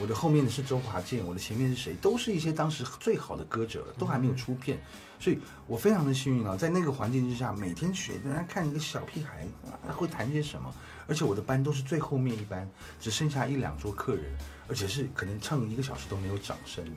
[0.00, 4.78] 我的后面的是周华健，我的前面是谁，都是一些当时最好的歌者，都还没有出片，
[5.18, 10.72] 所以我非常的幸运啊，在那个环境之下，每天学，人家看一个小屁孩啊会弹些什么，
[11.08, 14.24] 而且我的班都是最后面一班，只剩下一两桌客人，
[14.68, 16.90] 而且是可能唱一个小时都没有掌声的。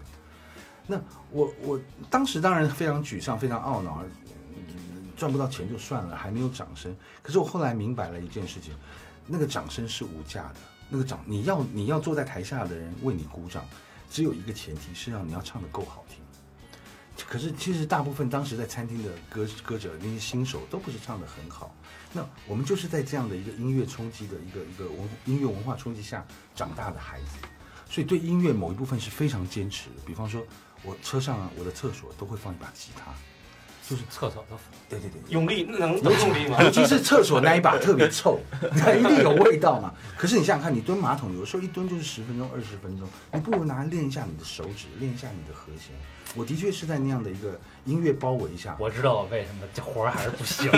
[0.85, 4.03] 那我我当时当然非常沮丧，非常懊恼，
[4.55, 6.95] 嗯赚不到钱就算了，还没有掌声。
[7.23, 8.73] 可是我后来明白了一件事情，
[9.25, 10.55] 那个掌声是无价的。
[10.93, 13.65] 那个掌，你要你要坐在台下的人为你鼓掌，
[14.09, 16.17] 只有一个前提是让你要唱的够好听。
[17.27, 21.73] 可是其实大部分当时在餐厅的歌歌者那些新手都不是唱的很好。
[22.11, 27.37] 那我们就是在这样的一个音乐冲击的一个一个文音乐文化冲击下长大的孩子，
[27.89, 29.95] 所以对音乐某一部分是非常坚持的。
[30.05, 30.43] 比方说，
[30.83, 33.13] 我车上，我的厕所都会放一把吉他，
[33.89, 34.57] 就是厕所的
[34.89, 36.61] 对对对，用力能能用力吗？
[36.61, 39.93] 尤其是厕所那一把特别臭， 一定有味道嘛。
[40.17, 45.95] 可是你想想看，你蹲马桶，有时候一蹲就是十分钟、二十分钟，你不如拿来练一下你的手指，练一下你的和弦。
[46.33, 50.71] 我的确是在那样的一个音乐包围下，我知道我为什么这活儿还是不行。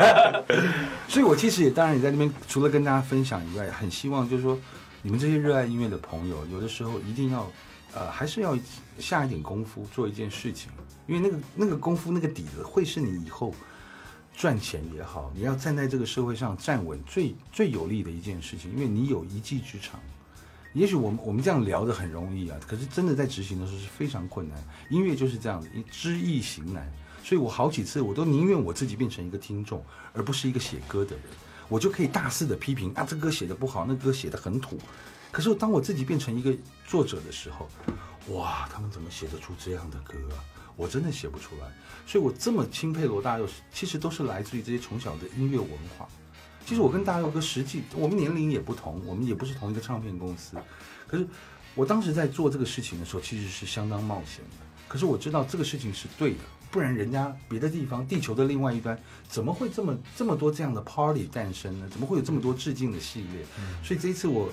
[1.06, 4.58] 所以我其实也当然也在那边，除了跟大家分享以外，很希望就是说，
[5.02, 7.50] 你们这些热爱音乐的朋友，有的时候一定要，
[7.92, 8.56] 呃，还是要
[8.98, 10.70] 下一点功夫做一件事情，
[11.10, 13.52] 因为那个那个功夫那个底子会是你以后
[14.36, 19.98] 赚钱也好，你要站在这个社会上站稳最最有利的一件事情，因为你有一技之长。
[20.72, 24.56] 也许我们我们这样聊着很容易啊，可是真的在执行的时候是非常困难。
[24.88, 26.88] 音乐就是这样子，知易行难。
[27.24, 31.24] 所以我好几次我都宁愿我自己变成一个听众，而不是一个写歌的人，
[31.68, 34.78] 我就可以大肆的批评啊，这歌写的不好，那歌写的很土。
[35.32, 37.68] 可是当我自己变成一个作者的时候，
[38.32, 40.38] 哇，他们怎么写得出这样的歌啊？
[40.80, 41.66] 我真的写不出来。
[42.06, 46.08] 所以我这么钦佩罗大佑，其实都是来自于这些从小的音乐文化。
[46.64, 50.56] 其实我跟大佑哥实际我们年龄也不同，我们也不是同一个唱片公司。
[51.06, 51.26] 可是
[51.74, 54.66] 我当时在做这个事情的时候，其实是相当冒险的。
[54.88, 56.38] 可是我知道这个事情是对的，
[56.70, 61.88] 不然人家别的地方，地球的另外一端，怎么会这么这么多这样的 party 诞生呢？
[61.90, 63.44] 怎么会有这么多致敬的系列？
[63.84, 64.50] 所以这一次我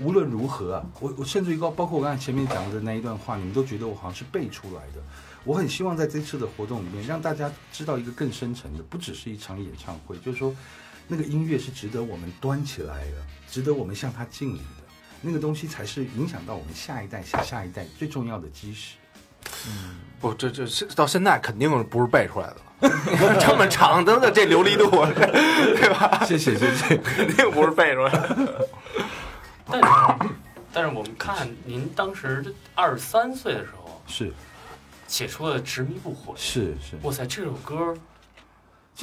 [0.00, 5.02] 无论如何啊，我我甚至于包包括我刚才前面讲的那一段话，你们都觉得我好像是背出来的。
[5.44, 10.54] 我很希望在这次的活动里面，让大家知道一个更深层的，不只是一场演唱会，就是说。
[11.10, 13.12] 那个音乐是值得我们端起来的，
[13.50, 14.84] 值得我们向它敬礼的，
[15.22, 18.96] 那个东西才是影响到我们下一代、下下一代最重要的基石。
[19.66, 22.56] 嗯不，这这是到现在肯定不是背出来的
[22.90, 26.22] 了， 这么长的这流利度，对吧？
[26.26, 26.98] 谢谢谢谢。
[26.98, 28.68] 肯定不是背出来的。
[29.70, 29.88] 但是，
[30.72, 34.32] 但是我们看您当时二十三岁的时候是。
[35.06, 37.96] 写出了《执迷不悔》，是是，哇塞，这首歌，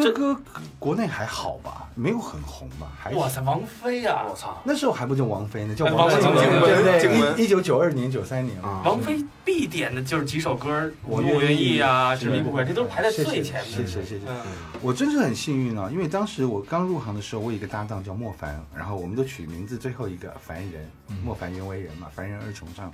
[0.03, 0.37] 这歌
[0.77, 2.91] 国内还好吧，没有很红吧？
[2.99, 4.25] 还哇塞，王菲啊！
[4.29, 4.61] 我操！
[4.65, 7.41] 那时候还不叫王菲呢，叫哎王静雯，对不对？
[7.41, 13.71] 一九九二年、九三年啊王菲必点的就是几首歌，我我愿意啊，《是执迷不悔》，这都是排在最前面。
[13.71, 14.25] 谢谢谢谢。
[14.27, 14.41] 嗯，
[14.81, 20.91] 我真是很幸运啊，因为当时我刚入行的时候，我有一个搭档叫莫凡，然后我们都取名字最后一个凡人，
[21.23, 22.91] 莫凡原为人嘛，凡人二重唱。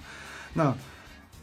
[0.54, 0.72] 那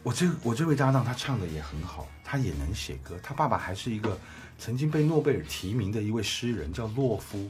[0.03, 4.17] 我这我这位搭档他唱的也很好，他也能写歌，他爸爸还是一个
[4.59, 7.49] 曾经被诺贝尔提名的一位诗人，叫洛夫，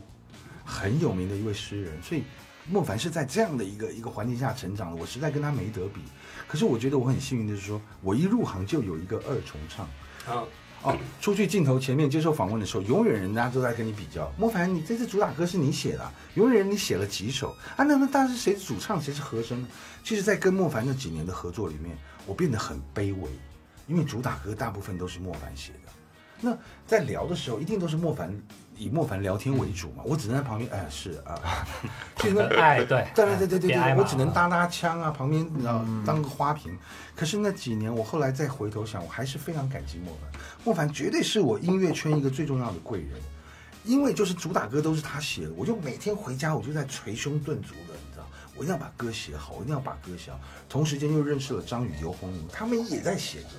[0.63, 2.23] 很有名的一位诗人，所以。
[2.71, 6.01] 莫凡是在这样的一个一个环境下成长的，我实在跟他没得比。
[6.47, 9.89] 可是我觉得我很幸运的是说，我一入行就有一个二重唱，
[10.23, 10.47] 好，
[10.83, 14.31] 哦，出去镜头前面接受访问的时候，永远人家都在跟你比较。
[14.37, 17.83] 莫凡，你这次主打歌是你写的啊，永远你写了几首啊？
[17.83, 19.67] 那那当时谁是主唱，谁是和声呢？
[20.03, 23.31] 其实，在跟莫凡那几年的合作里面，我变得很卑微，
[23.87, 25.91] 因为主打歌大部分都是莫凡写的。
[26.41, 28.33] 那在聊的时候，一定都是莫凡
[28.77, 31.37] 以莫凡聊天为主嘛，我只能在旁边，哎，是啊，
[32.17, 36.77] 所以呢，哎，对，对对对对我只能搭搭腔啊，旁边你知道当个花瓶。
[37.15, 40.41] 可是那几年，我后来再回头想，我还是非常感激莫凡。
[40.63, 43.19] 莫凡绝对是我音乐圈一个最重要的贵人，
[43.83, 48.25] 因为就是主打歌都是他写的，我就每天回家我就在捶胸顿足的，你知道，
[48.55, 50.39] 我一定要把歌写好，我一定要把歌写好。
[50.69, 53.49] 同时间又认识了张宇、刘洪宁，他们也在写歌，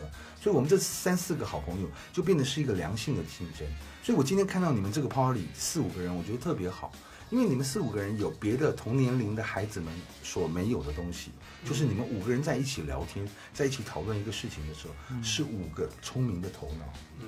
[0.40, 3.66] 所以我们这三四个好朋友就变得是一个良性的竞争。
[4.02, 6.90] 所以我今天看到你们这个 party 四五个人，我觉得特别好。
[7.28, 11.30] 因为你们四五个人有别的同年龄的孩子们所没有的东西，
[11.64, 13.24] 就是你们五个人在一起聊天，
[13.54, 16.92] 在一起讨论一个事情的时候，是五个聪明的头脑。
[17.20, 17.26] 嗯，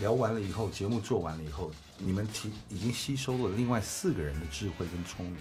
[0.00, 5.36] 聊完了以后，节目做完了以后，你们提已经吸收了另外四个人的智慧跟聪明，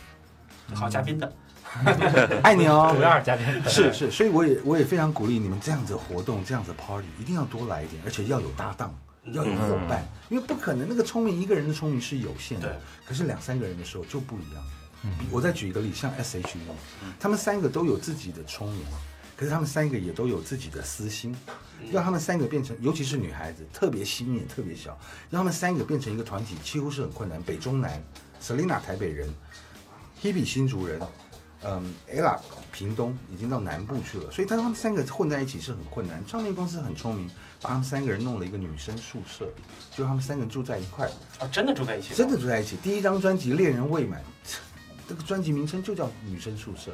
[0.76, 1.34] 好嘉宾的，
[2.43, 3.02] 爱你哦主。
[3.02, 8.93] 要是嘉宾是是，所以我也我也非常鼓励你们这样子活动，这样子 party 一定要多来一点，而且要有搭档，
[9.26, 14.63] 要有伙伴，因为不可能那个聪明一个人的聪明是有限的，可是两三个人的时候就不一样。
[15.30, 16.62] 我再举一个例，像 S H E，
[17.19, 18.86] 他们三个都有自己的聪明，
[19.36, 21.36] 可是他们三个也都有自己的私心，
[21.91, 24.97] 让他们三个变成，尤其是女孩子，特别心眼特别小，
[25.30, 27.43] 让他们三个变成一个团体，几乎是很困难。
[27.43, 28.02] 北中南
[28.41, 29.28] ，Selina 台北人
[30.21, 31.02] ，Hebe 新竹人，
[31.65, 32.38] 嗯，ella
[32.71, 36.21] 屏东已经到南部去了，所以他们三个混在一起是很困难。
[36.28, 37.30] 唱片公司很聪明，
[37.62, 39.47] 把他们三个人弄了一个女生宿舍，
[39.95, 42.76] 就他们三个住在一块，啊，真的住在一起，真的住在一起。
[42.84, 44.21] 第一张专辑《恋人未满》，
[45.08, 46.91] 这个专辑名称就叫《女生宿舍》。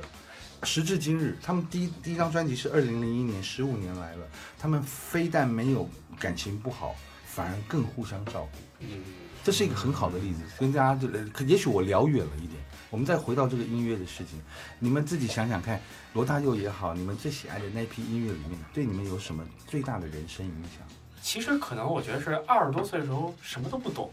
[0.67, 4.27] 时至今日，他们第一第一张专辑是二零零一年，十五年来了，
[4.59, 6.93] 他们非但没有感情不好，
[7.33, 8.57] 反而更互相照顾。
[8.79, 9.03] 嗯，
[9.43, 14.41] 这是一个很好的例子，跟大家就可也许我聊远了一点，我们再回到这个音乐的事情，
[14.79, 15.79] 你们自己想想看，
[16.13, 20.87] 罗大佑也好，你们最喜爱的那批音乐里面，对你们有什么最大的人生影响？
[21.21, 24.09] 其实可能我觉得是二十多岁的时候什么都不懂，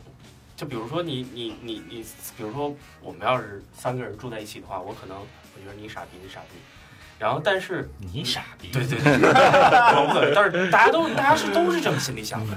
[0.57, 2.03] 就比如说你你你你，
[2.37, 6.57] 比如说我们要是三个人住在一起的话，我可能我觉得你傻逼你傻逼，
[7.19, 12.57] 然后但是你傻逼，对对对，我 不，但是大家都大家是都是这么心里想的，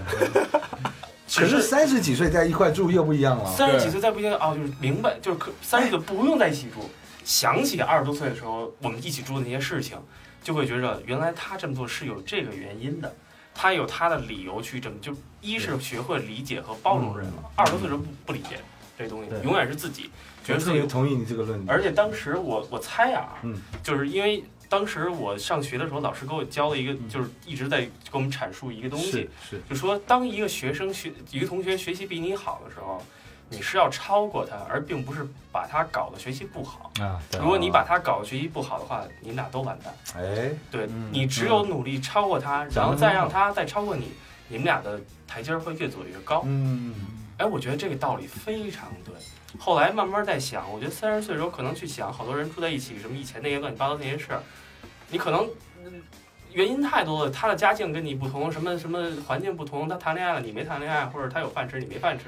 [1.34, 3.45] 可是三十几岁在一块住又不一样了。
[3.52, 6.89] 三十几岁再不一样哦，就是明白，就是可三十岁不用在一起住，
[7.24, 9.98] 想起二十多岁的时候我们一起住的那些事情，
[10.43, 13.15] 就会觉着原来他这么做是有这个原因的，
[13.56, 18.58] 他有他的理由去这么，就一是学会理解和包容人了，二十多岁的时候不不理解
[18.98, 20.10] 这东西，永远是自己
[20.50, 21.76] 觉我得自己，特别同意你这个论点。
[21.76, 24.44] 而且当时我我猜啊，嗯就是因为。
[24.72, 33.04] 当时我上学的时候，老师给我教了一个，就是一直在给我们阐述一个东西，是是，就说当一个学生学一个同学学习比你好的时候，
[33.50, 36.92] 你是要超过他，而并不是把他搞得学习不好。
[37.00, 39.92] 啊，对如果你把他搞得学习不好的话，你们俩都完蛋。
[40.16, 44.12] 哎，对嗯你只有努力超过他，然后再让他再超过你，
[44.50, 46.44] 你们俩的台阶儿会越走越高。
[46.46, 46.94] 嗯，
[47.40, 49.16] 哎，我觉得这个道理非常对。
[49.58, 54.44] 后来慢慢在想，我觉得三十岁的时候可能去想，好多人住在一起，什么以前那些乱七八糟那些事儿，
[55.10, 55.50] 你可能
[55.84, 56.02] 嗯
[56.52, 57.32] 原因太多了。
[57.32, 62.26] 他的家境跟你不同，什么什么环境不同，他谈恋爱了你没谈恋爱，或者他有饭吃你没饭吃，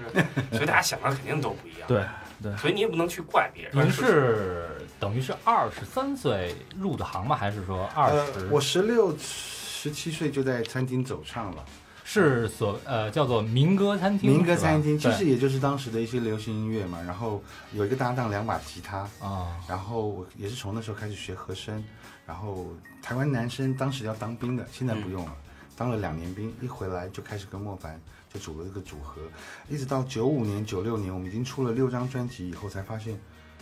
[0.51, 1.87] 所以大家想的肯定都不一样。
[1.87, 2.03] 对
[2.41, 3.85] 对所以你也不能去怪别人。
[3.85, 7.35] 您是等于是二十三岁入的行吗？
[7.35, 8.47] 还是说二呃，十？
[8.47, 11.63] 我十六、十七岁就在餐厅走上了。
[12.13, 21.81] 是所呃叫做民歌餐厅，民歌餐厅其实也就是当时的一些流行音乐嘛，然后有一个搭档，两把吉他，啊，然后我也是从那时候开始学和声，
[22.25, 22.67] 然后
[23.01, 25.33] 台湾男生当时要当兵的，现在不用了，
[25.77, 27.97] 当了两年兵，一回来就开始跟莫凡
[28.33, 29.21] 就组了一个组合，
[29.69, 33.17] 一直到九五年、九六年，我们已经出了六张专辑以后，才发现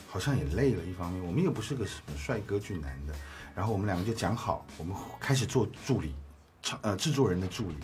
[0.10, 0.84] 好像也累了。
[0.86, 3.14] 一方面，我们又不是个什么帅哥俊男的，
[3.54, 6.16] 然后我们两个就讲好，我们开始做助理，
[6.64, 7.76] 唱呃制作人的助理，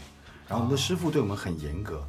[0.47, 2.05] 然后我们的师傅对我们很严格。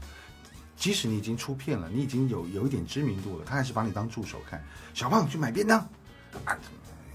[0.76, 4.62] 即使你已经出片了，你已经有有一点知名度了，他还是把你当助手看。
[4.92, 5.78] 小胖去买便当，
[6.44, 6.56] 啊，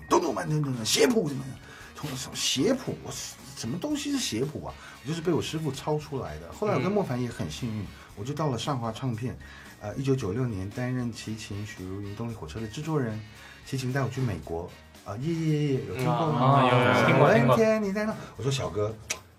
[0.09, 1.55] 动动慢等等鞋谱怎么样？
[1.95, 2.97] 从什么鞋谱？
[3.03, 3.11] 我
[3.55, 4.73] 什么东西是鞋谱啊？
[5.03, 6.51] 我就是被我师傅抄出来的。
[6.51, 9.37] 后来我跟莫凡也很幸运，我就到了上华唱片，
[9.79, 13.21] 呃，一九九六年担任齐秦、许茹芸、动力火车的制作人。
[13.63, 14.67] 齐秦带我去美国，
[15.05, 16.41] 啊、耶耶耶，有听过吗？
[16.41, 18.15] 啊有有有听过听过天你在那？
[18.37, 18.91] 我说小哥，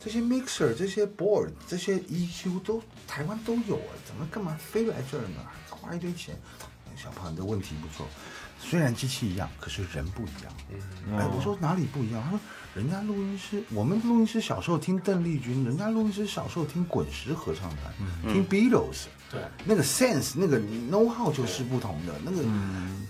[0.04, 5.40] 这些 mixer、这些 board、这些 EQ 都台湾都有啊，怎么干嘛非来这儿呢？
[5.70, 6.36] 花一堆钱。
[6.94, 8.06] 小胖，你的问题不错，
[8.60, 10.52] 虽然机器一样，可是人不一样。
[11.18, 12.22] 哎，我说哪里不一样？
[12.22, 12.40] 他说
[12.74, 22.44] 人家录音师，我们录音师小时候听邓丽君，人家录音师小时候听滚石合唱团，听 Beatles，对，那个 sense 那个 know how 就是不同的，那个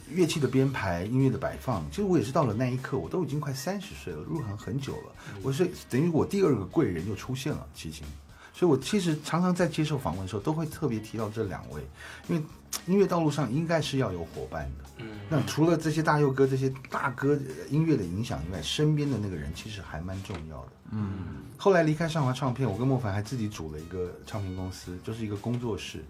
[0.09, 8.07] 乐器的编排、音乐的摆放，其实我也是到了那一刻，我都已经快三十岁了，入行很久了，我是等于我第二个贵人又出现了，齐秦。
[8.55, 11.83] 所以我其实常常在接受访问的时候，都会特别提到这两位，
[12.29, 12.43] 因为
[12.87, 14.85] 音乐道路上应该是要有伙伴的。
[14.99, 20.73] 嗯，那除了这些大佑哥这些大哥呃音乐的影响以外，身边的那个人其实还蛮重要的。
[20.93, 21.09] 嗯，
[21.57, 26.05] 后来离开上华唱片，我跟莫凡还自己组了一个唱片公司，就是一个工作室。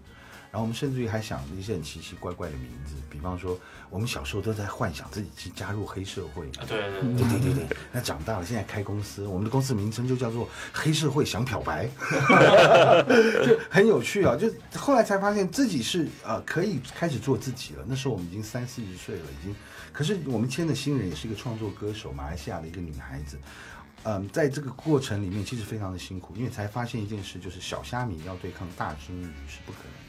[0.51, 6.45] 然后我们甚至于还想了一些很奇奇怪怪的名字，比方说我们小时候都在幻想自己去加入黑社会。
[6.59, 11.89] 啊对对对，对对对对，那长大了，现在开公司，我们的公司名称就叫做黑社会想漂白，
[13.43, 14.35] 就很有趣啊。
[14.35, 14.47] 就
[14.77, 17.83] 后来才发现自己是呃可以开始做自己了。
[17.87, 19.55] 那时候我们已经三四十岁了，已经。
[19.91, 23.39] 可是我们签的新人也是一个创作歌手，马来西亚的一个女孩子。
[24.03, 29.99] 嗯，在这个过程里面其实非常的辛苦，因为才发现一件事，就是小虾米要对抗大金鱼是不可能的。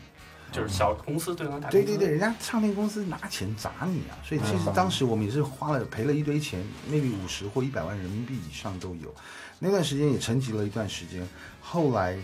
[0.53, 1.87] 就是小公司对抗大公司。
[1.87, 9.15] 对对对，人家唱片公司拿钱砸你啊，所以其实当时我们也是花了赔了一堆钱，maybe 五十或一百万人民币以上都有。
[9.59, 11.27] 那段时间也沉寂了一段时间，
[11.61, 12.17] 后来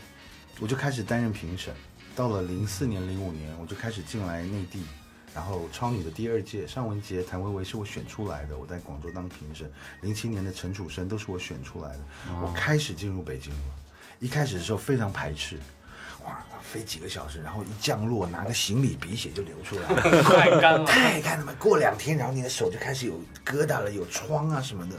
[0.60, 1.74] 我就开始担任评审。
[2.16, 4.82] 到了零四年、零五年，我就开始进来内地，
[5.34, 9.70] 然后超女的第二届，尚雯婕、谭维维是我选出来的，我在广州当评审。
[10.02, 12.00] 零七年的陈楚生都是我选出来的，
[12.42, 13.58] 我开始进入北京了。
[14.18, 15.58] 一开始的时候非常排斥，
[16.24, 20.22] 哇，飞几个小时，然后一降落，拿个行李鼻血就流出来了。
[20.24, 20.84] 太干了。
[20.84, 21.54] 太干了嘛！
[21.58, 23.14] 过两天，然后你的手就开始有
[23.46, 24.96] 疙瘩了，有疮啊什么的，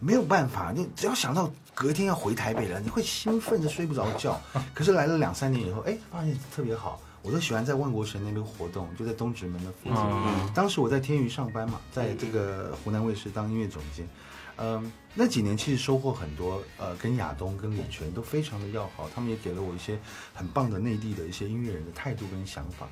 [0.00, 0.72] 没有办法。
[0.74, 4.40] 你只要想到隔天要回台北了，你会兴奋的睡不着觉。
[4.72, 7.00] 可是来了两三年以后，哎，发现特别好。
[7.24, 9.94] 我都喜欢在万国城那边活动，就在东直门的附近。
[9.96, 14.06] 嗯当时我在天娱上班嘛，在这个湖南卫视当音乐总监。
[14.56, 19.98] 嗯，那几年其实收获很多，呃，跟亚东、跟李泉都非常的要好，他们也给了我一些
[20.34, 22.86] 很棒的内地的一些音乐人的态度跟想法。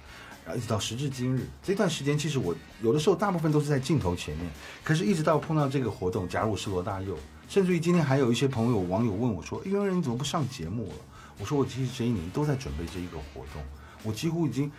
[0.45, 2.53] 然后一直到时至今日，这段时间其实我
[2.83, 4.51] 有的时候大部分都是在镜头前面，
[4.83, 7.16] 可是一直到碰到这个活动，假如我是罗大佑，
[7.49, 10.95] 甚至于今天还有一些朋友网友问我说：“音乐人你怎么不上节目了？”
[11.39, 13.62] 我说：“我其实这一年都在准备这一个活动，
[14.03, 14.70] 我几乎已经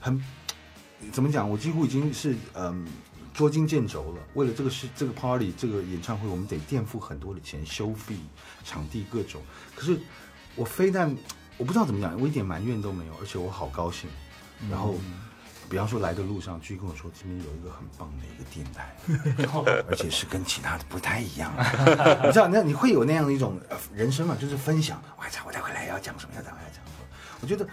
[0.00, 0.22] 很
[1.12, 1.48] 怎么讲？
[1.48, 2.86] 我几乎已经是嗯
[3.32, 4.22] 捉襟见肘了。
[4.34, 8.16] 为了这个事、这个 party、这个演唱会，我们得垫付很多的钱，收费、
[8.64, 9.40] 场地各种。
[9.76, 9.98] 可是
[10.56, 11.16] 我非但
[11.56, 14.08] 我不知道怎么讲，我一点埋怨都没有，而且我好高兴。
[14.68, 14.96] 然后，
[15.70, 18.96] 比方说来的路上，居跟我说今天有一个很棒的一个电台，
[19.88, 21.52] 而且是跟其他的不太一样。
[22.26, 25.00] 你知道，那你会有那样的一种呃人生嘛，就是分享。
[25.16, 27.06] 我操，我待会来要讲什么，要待会来讲什么。
[27.40, 27.64] 我觉得。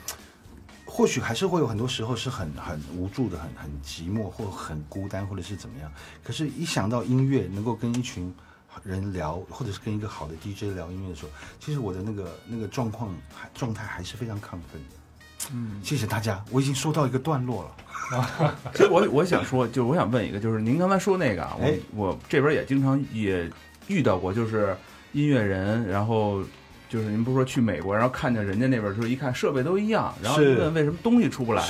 [0.96, 5.92] 或许还是会有很多时候是很很无助的，很很寂寞，或很孤单，或者是怎么样。
[6.24, 8.34] 可是，一想到音乐能够跟一群
[8.82, 15.50] 人聊，或者是跟一个好的 DJ 聊音乐的时候，其实我的那个那个状况还状态还是非常亢奋的。
[15.52, 18.56] 嗯，谢谢大家，我已经说到一个段落了。
[18.74, 23.52] 其实我我想说，就是我想问一个，就是您刚才说那个啊，我哎我这边也经常也
[23.88, 24.74] 遇到过，就是
[25.12, 26.42] 音乐人，然后
[26.90, 31.70] 就是您不是说去美国，然后看见人家那边说一看设备都一样，然后一问为什么东西出不来、啊，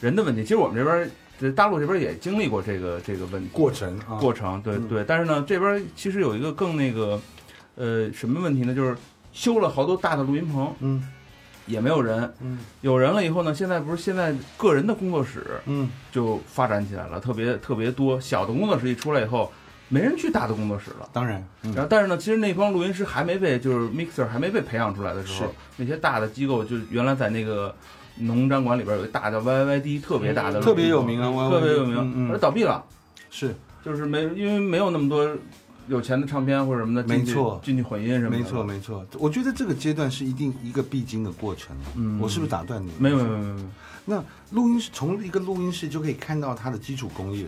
[0.00, 0.42] 人的问题。
[0.42, 5.04] 其实我们这边这大陆这边也经历过这个这个问题过程啊，过程，对嗯对。
[5.04, 7.20] 但是呢，这边其实有一个更那个
[7.76, 8.74] 呃什么问题呢？
[8.74, 8.96] 就是
[9.32, 11.02] 修了好多大的录音棚，嗯
[11.66, 15.46] 也没有人，嗯有人了以后呢，现在不是现在个人的工作室。
[15.66, 18.20] 嗯，就发展起来了，特别特别多。
[18.20, 19.52] 小的工作室一出来以后，
[19.90, 21.06] 没人去大的工作室了。
[21.12, 21.74] 当然，嗯。
[21.74, 27.74] 然后，但是呢，其实那帮录音师还没被，就是 mixer 还没被培养出来的时候是，那些大的机构就原来在那个
[28.16, 32.82] 农展馆里边有一大的 YYD，特别大的特别有名啊特别有名，而倒闭了，
[33.30, 33.54] 是。
[33.84, 35.26] 就是没因为没有那么多
[35.88, 37.60] 有钱的唱片或者什么的进去没错。
[37.64, 39.04] 进去混音什么的，没错，没错。
[39.18, 41.74] 我觉得这个阶段是一定一个必经的过程。
[41.96, 42.20] 嗯。
[42.20, 42.92] 我是不是打断你？
[42.98, 43.66] 没有没有没有没有，
[44.04, 47.46] 那录音室从一个录音室就可以看到它的基础工业，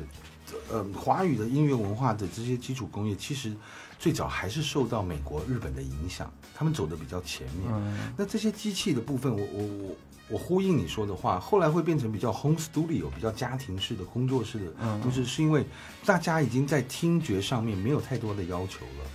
[0.72, 3.52] 呃，华语的音乐文化的这些基础工业，其实
[3.98, 7.70] 最早还是受到美国、日本的影响，他们走的比较前面。
[7.70, 9.96] 嗯那这些机器的部分，我我我
[10.28, 15.64] 我呼应你说的话，后来会变成比较 home studio，比较家庭式的工作室的嗯都是是因为
[16.06, 19.10] 大家已经在听觉上面没有太多的要求了。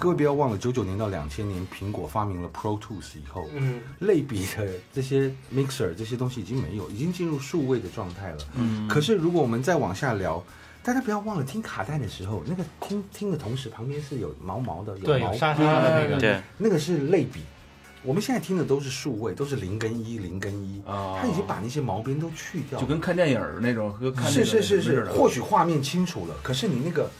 [0.00, 8.38] 各位不要忘了，九九年到两千年，苹果发明了 Pro Tools 以后，嗯，类比的这些 mixer 这些东西已经没有，已经进入数位的状态了。
[8.54, 10.42] 嗯可是如果我们再往下聊，
[10.82, 17.40] 大家不要忘了听卡带的时候，那个听听的同时旁边是有毛毛的，有，毛有沙沙的那个，对，那个是类比。
[18.02, 22.80] 我们现在听的都是数位，都是零跟一，零跟一，啊它已经把那些毛边都去掉了。
[22.80, 27.10] 就跟看电影儿那种和看是是是是，或许画面清楚了，可是你那个。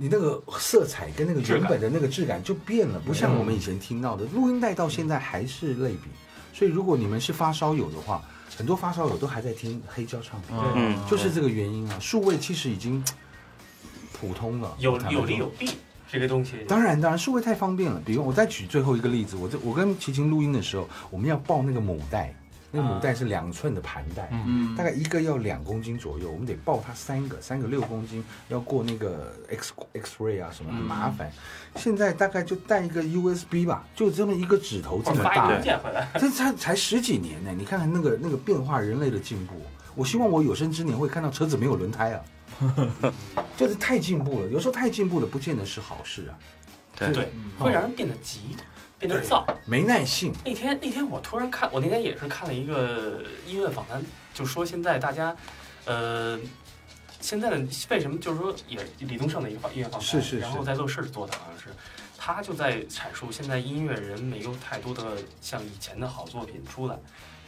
[0.00, 6.08] 你那个色彩跟那个原本的那个质感就变了，不像我们以前听到的录音带到现在还是类比。
[6.54, 8.22] 所以如果你们是发烧友的话，
[8.58, 11.96] 很多发烧友都还在听黑胶唱片，嗯就是这个原因啊。
[12.00, 13.00] 数位其实已经
[14.12, 15.70] 普通了，有有利有弊，
[16.10, 16.56] 这个东西。
[16.66, 18.02] 当然，当然，数位太方便了。
[18.04, 22.34] 比如，我再举最后一个例子，我这我跟齐秦录音的时候，我们要抱那个母带，
[22.70, 31.30] 那个母带是两寸的盘带，嗯大概一个要两公斤左右，我们得抱它三个，三个六公斤，要过那个 X X ray 啊什么，很麻烦。
[31.76, 39.54] 现在大概就带一个 USB 吧，就这么一个指头这么大发一个文，件回来，这才才十几年呢，你看看那个那个变化，人类的进步。
[39.94, 42.22] 我希望我有生之年会看到车子没有轮胎啊，
[43.56, 44.48] 就是太进步了。
[44.48, 46.38] 有时候太进步了，不见得是好事啊。
[46.96, 48.56] 对对，会让人变得急，
[48.98, 49.44] 变得燥。
[49.64, 54.02] 没耐性，那天那天我突然看，我那天也是看了一个音乐访谈，
[54.34, 55.36] 就说现在大家，
[55.84, 56.38] 呃，
[57.20, 57.56] 现在的
[57.90, 61.68] 为什么就是说也李宗盛的一个音乐访谈，是是是然后在乐视做的好像是，
[62.18, 66.96] 他就在阐述现在音乐人没有太多的像以前的好作品出来，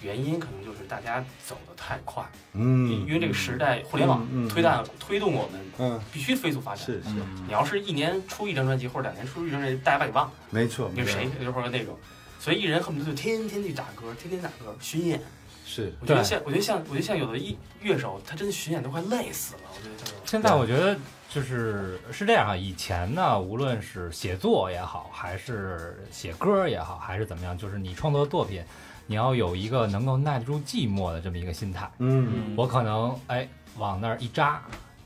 [0.00, 6.00] 原因可能就是大家走得太快，嗯，因为这个时代互联网嗯嗯推大推动我们嗯。
[6.12, 6.86] 必须飞速发展。
[6.86, 7.08] 是是。
[7.08, 7.44] 嗯。
[7.46, 11.98] 你要是一年出一张专辑或者两年出一张专辑，大家把你忘了，没错，你是谁或者那种，
[12.38, 15.20] 所以艺人恨不得就天天去打歌，天天打歌巡演。
[15.66, 15.92] 是。
[16.00, 19.60] 我觉得像我觉得像我觉得像有的艺乐手，他真的巡演都快累死了。
[19.76, 20.96] 我觉得现在我觉得
[21.32, 28.64] 就是是这样啊，以前呢，无论是写作也好，还是写歌也好，还是怎么样，就是你创作的作品，
[29.06, 31.88] 你要有一个能够耐得住寂寞的这么一个心态。
[31.98, 34.60] 嗯我可能哎往那儿一扎，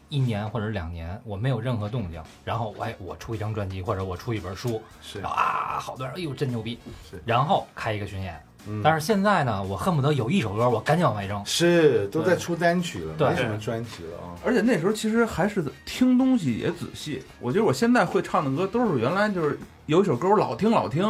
[0.09, 6.79] 一年或者两年，我没有任何动静，然后哎我出一张专辑或者我出一本书，是啊好多人哎呦真牛逼
[7.11, 8.43] 是，然后开一个巡演。
[8.69, 11.43] 嗯但是现在呢，我恨不得有一首歌我赶紧往外扔。
[11.45, 14.33] 是都在出单曲了，对没什么专辑了啊。
[14.45, 17.23] 而且那时候其实还是听东西也仔细。
[17.41, 21.03] 我觉得我现在会唱的歌都是原来就是有一首歌我老听老听，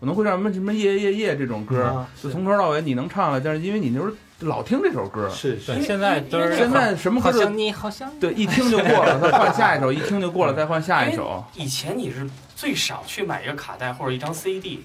[0.00, 11.44] 可能会唱什么什么夜夜夜这种歌，啊就从头到尾你能唱了，但是因为你那时候老听这首歌，是对，是，现在都是现在什么歌都好像你，好像你对一听就过了， 再换下一首，一听就过了，再换下一首。
[11.54, 14.84] 以前你是最少去买一个卡带或者一张 CD，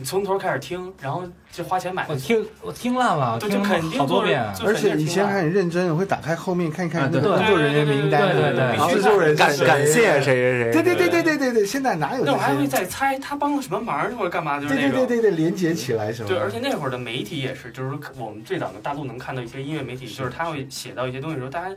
[0.00, 1.22] 你从头开始听，然后
[1.52, 2.16] 就花钱买我。
[2.16, 4.42] 听我听烂了，对听就肯定好多遍。
[4.58, 12.66] 就而且以前还很认真，我会打开后面看一看工作人员名单，对对对然后人感是感谢谁谁谁，对对对对对对对，现在哪有这那我还会？
[12.66, 14.80] 再猜他帮了什么忙或者干嘛，就是对。
[14.90, 16.28] 对对对对，连接起来什么？
[16.28, 21.76] 对，而且那会儿的媒体也是，就是我们最早的大陆能看到一些音乐媒体，就是他会写到一些东西的时候，大家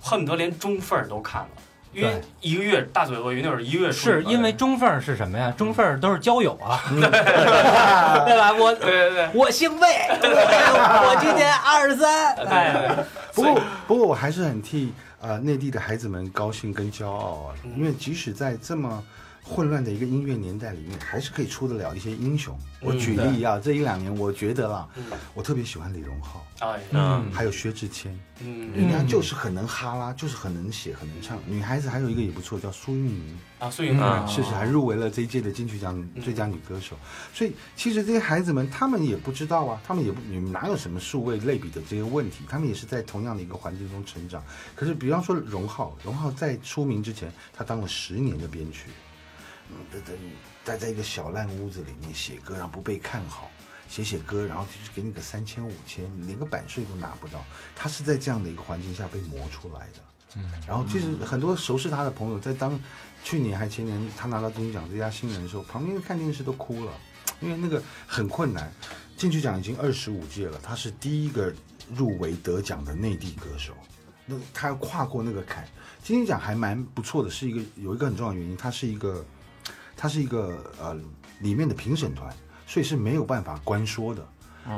[0.00, 1.48] 恨不得连中缝都看了，
[1.96, 5.50] 因为一个月大嘴鳄鱼那会儿一个月是因为中缝儿是什么呀？
[5.56, 7.08] 中缝儿都是交友啊，对。
[8.36, 8.52] 吧？
[8.52, 9.88] 我对对对，我姓魏，
[10.20, 12.94] 我我今年二十三，哎，
[13.34, 14.92] 不过不过我还是很替
[15.22, 19.02] 呃内地的孩子们高兴跟骄傲啊，嗯因为即使在这么
[19.48, 22.58] 混乱的一个音乐年代里面，还是可以出得了一些英雄。
[22.80, 27.30] 我嗯举例啊，这一两年我觉得啦，嗯，我特别喜欢李荣浩，哎，嗯。
[27.32, 28.72] 还有薛之谦，嗯。
[28.72, 31.38] 人家就是很能哈拉，就是很能写，很能唱。
[31.46, 34.28] 女孩子还有一个也不错，叫苏运莹，啊，苏运莹。
[34.28, 36.96] 是是还入围了这一届的金曲奖最佳女歌手。
[37.32, 44.42] 所以其实这些孩子们，他们也不知道啊，他们也不你们哪有什么数位类比的这些问题，他们也是在同样的一个环境中成长。
[44.74, 48.90] 可是比方说荣浩，荣浩在出名之前，他当了十年的编曲，
[49.70, 50.18] 嗯，在在
[50.64, 53.50] 待在一个小烂屋子里面写歌，然后不被看好。
[53.88, 57.44] 写写歌，然后就是给你个三千五千，你连个版税都拿不到。
[57.76, 60.00] 他是在这样的一个环境下被磨出来的。
[60.34, 62.78] 嗯，然后其实很多熟识他的朋友，在当
[63.22, 66.92] 去年还前年他拿到金曲奖最佳新人的时候，旁边看电视都哭了，
[67.40, 68.72] 因为那个很困难。
[69.16, 71.54] 金曲奖已经二十五届了，他是第一个
[71.94, 73.72] 入围得奖的内地歌手，
[74.26, 75.64] 那他要跨过那个坎。
[76.02, 79.24] 金曲奖还蛮不错的，是一个有一个很重要的原因，它是一个，
[79.96, 80.94] 它是一个呃
[81.40, 82.32] 里面的评审团，
[82.66, 84.26] 所以是没有办法官说的。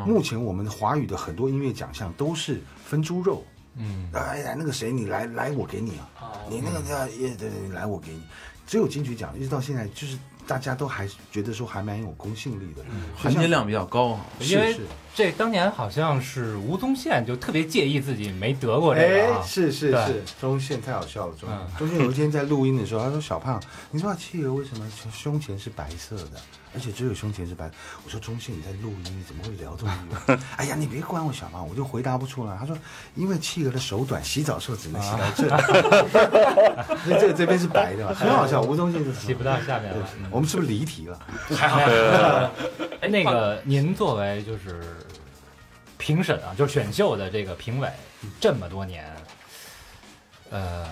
[0.06, 3.42] 目前我们华语的很多音乐奖项都是分猪肉，
[3.74, 8.22] 嗯，哎呀，那个谁，你来来，我给你啊，啊，你那个叫也对对，来我给你。
[8.66, 10.18] 只有金曲奖一直到现在，就是
[10.49, 12.82] 大家都还觉得说还蛮有公信力的，
[13.14, 14.24] 含金量比较高啊。
[14.40, 14.74] 因为
[15.14, 19.40] 这当年好像是吴宗宪就特别介意自己没得过这个啊。
[19.40, 21.34] 哎，，是是是，宗宪太好笑了。
[21.34, 21.68] 宗嗯。
[21.78, 26.40] 中线有一天在录音的时候，他说：“小胖，你知道企鹅为什么胸前是白色的，
[26.74, 32.56] 而且只有胸前是白的？”我说：“中线你在录音，你怎么会聊这么远？” 哎呀，你别管我小胖，我就回答不出来。
[32.58, 32.76] 他说
[33.16, 35.48] ：“因为企鹅的手短，洗澡时候只能洗到这，
[37.04, 38.60] 所 以这这边是白的嘛， 很好笑。
[38.62, 40.08] 吴宗宪就是洗不到下面了。
[40.18, 41.18] 嗯我们是不是离题了？
[41.56, 41.78] 还好，
[43.00, 44.82] 哎，那个您作为就是
[45.96, 47.88] 评审啊，就是选秀的这个评委，
[48.40, 49.04] 这么多年，
[50.50, 50.86] 呃，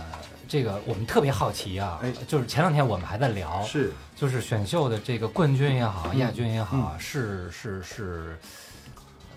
[0.49, 8.39] 这个我们特别好奇啊哎，就是前两天我们还在聊，是就是选秀的这个冠军也好，嗯亚军也好，是是是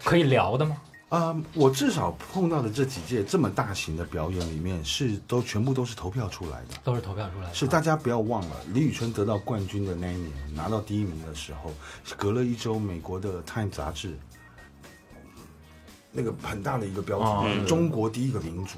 [0.04, 0.78] 可以聊的吗？
[1.10, 6.78] 啊、我至少碰到的这几届这么大型的表演里面，是都全部都是投票出来的。
[6.84, 11.74] 都是投票出来的，是大家不要忘了，李宇春得到冠军的那一年，拿到第一名的时候，
[12.16, 14.16] 隔了一周，美国的《Time》杂志
[16.12, 18.74] 那个很大的一个标哦题，嗯中国第一个民主。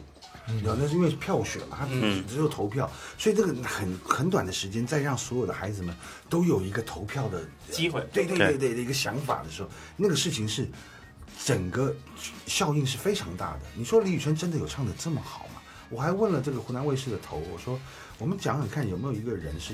[0.48, 5.96] 那是因为票选嘛，他嗯只有投票，所以这个很很短的时间，再让所有的孩子们
[6.30, 10.68] 都有一个投票的机会对对对对对的一个想法的时候，那个事情是
[11.44, 11.96] 整个
[12.46, 13.60] 效应是非常大的。
[13.76, 15.62] 你说李宇春真的有唱的这么好吗？
[15.89, 17.80] 我还问了这个湖南卫视的头，我说
[18.18, 19.74] 我们讲讲看有没有一个人是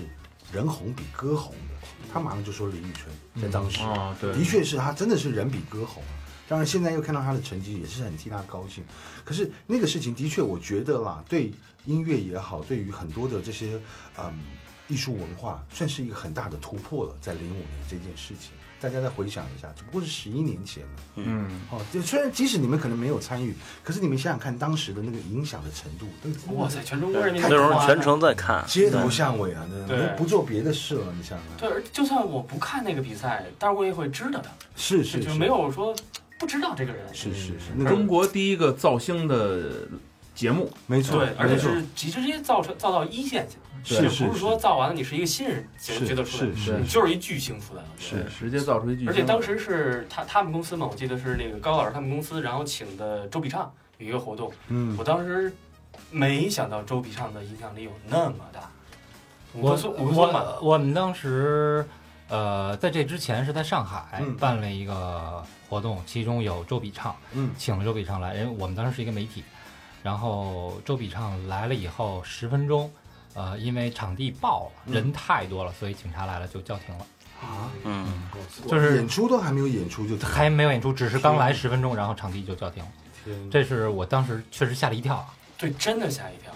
[0.52, 6.17] 人红比歌红的，他马上就说李宇春，在当时，哦，对，的确是他真的是人比歌红啊。
[6.48, 8.84] 当然，现在又看到他的成绩，也是很替他高兴。
[9.26, 11.52] 可是那个事情的确，我觉得啦，对
[11.86, 13.80] 音乐也好，对于很多的这些
[14.18, 14.34] 嗯
[14.88, 17.14] 艺术文化，算是一个很大的突破了。
[17.20, 20.90] 在零五年这件事情，大家再回想一下，只不过是十一年前了。
[21.16, 26.08] 嗯，哦，就虽然即使你们可能没有参与，可是你们想想看，当时的那个影响的程度，
[26.56, 31.58] 哇塞，全中国人民那时候全程在看，街头巷尾啊，那对不做别的事了，你想想看。
[31.58, 35.94] 对，而就算我不看那个比赛，但是我也会知道的，是是，就没有说
[36.38, 37.02] 不知道这个人。
[37.14, 39.88] 是是是，那中国第一个造星的
[40.36, 43.48] 节目，没错，对，而且是直直接造成造到一线
[43.84, 47.90] 去，是就是不是说造完了你是一个新人觉得出来，是是你就是一巨星出来了。
[47.98, 49.10] 是直接造出一巨星。
[49.10, 54.96] 而且当时是他他们公司嘛，我记得是那个高老师他们公司，然后请的周笔畅有一个活动，嗯。
[54.98, 55.52] 我当时
[56.12, 58.70] 没想到周笔畅的影响力有那么大。
[59.54, 61.84] 我我我我们当时
[62.28, 64.36] 呃在这之前是在上海嗯。
[64.38, 67.52] 办了一个活动，其中有周笔畅，嗯。
[67.58, 69.44] 请了周笔畅来，因为我们当时是一个媒体，
[70.04, 72.92] 然后周笔畅来了以后十分钟，
[73.34, 77.06] 呃，因为场地爆了，嗯人太多了，所以警察来了就叫停了，
[77.42, 78.30] 啊，嗯，
[78.68, 82.90] 就是演出都还没有演出就还没有演出，只是刚来十分钟，然后场地就叫停了，
[83.52, 85.34] 这是我当时确实吓了一跳啊。
[85.58, 86.54] 对，真的吓一跳。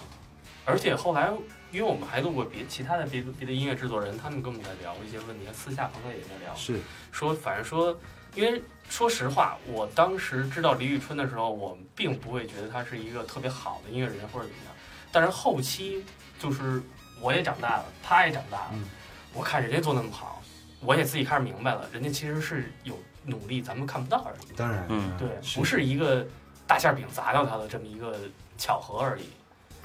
[0.64, 1.28] 而且后来，
[1.72, 6.80] 因为我们还录过别其他的别的别的音乐制作人，他们跟我们在聊一些问题，私下朋友也在聊，是。
[7.10, 7.98] 说反正说，
[8.36, 8.62] 因为
[8.92, 14.74] 说实话，我当时知道李宇春的时候，我并不会觉得他是一个特别好的音乐人或者怎么样，
[15.10, 16.04] 但是后期
[16.38, 16.82] 就是
[17.18, 18.84] 我也长大了，他也长大了，嗯
[19.32, 20.42] 我看人家做那么好，
[20.80, 24.54] 我也自己开始明白了，人家其实是有努力，咱们看不到而已。
[24.54, 26.26] 当然，嗯对，是不是一个
[26.66, 28.14] 大馅饼砸到他的这么一个
[28.58, 29.24] 巧合而已。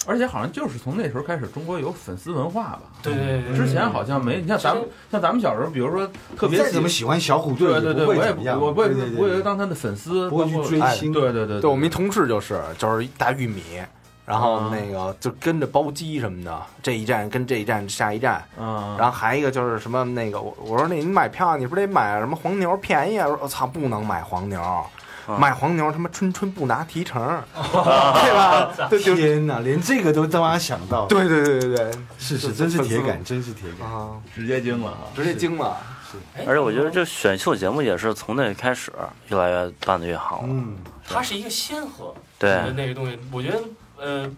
[0.05, 2.81] 而且好像就是从那时候开始，中国有粉丝文化吧。
[3.01, 11.69] 对对对，之前好像没，你像咱们像咱们小时候，比如说特别怎么喜欢小虎队，对对对，我也也不我不会不会当他的粉丝，不会去追星，对对对对。
[11.69, 13.61] 我们一同事就是就是一大玉米，
[14.25, 23.27] 然后那个就跟着包机什么的，这一站跟这一站下一站，嗯，然后还一个就是什么那个我我说那你买票你不是得买什么黄牛便宜啊？
[23.27, 24.61] 我说我操不能买黄牛，
[25.39, 27.21] 买黄牛他妈春春不拿提成，
[27.53, 28.71] 对吧？
[28.89, 31.75] 天哪，连这个都他妈想到，对对对对。
[31.75, 34.97] 对是是，真是铁杆， 真是铁杆，啊，直接惊了啊。
[35.15, 35.77] 直接惊了。
[36.35, 38.91] 哎而且我觉得这选秀节目也是从那开始
[39.27, 40.47] 越来越办的越好了。
[40.47, 43.59] 嗯，它是一个先河，对呃那个东西，我觉得
[43.99, 44.31] 呃，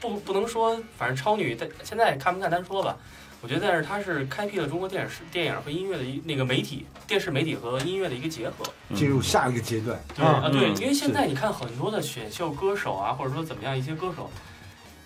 [0.00, 2.96] 不不能说，反正超女在现在看不看单说吧。
[3.40, 8.64] 我觉得，但是它是开辟了中国电视、电影和音乐的一那个媒体、电视媒体和音乐的一个结合。
[8.94, 14.30] 进入下一个阶段，对啊，对，嗯因为现在你看很多的选秀歌手啊，或者说怎么样一些歌手，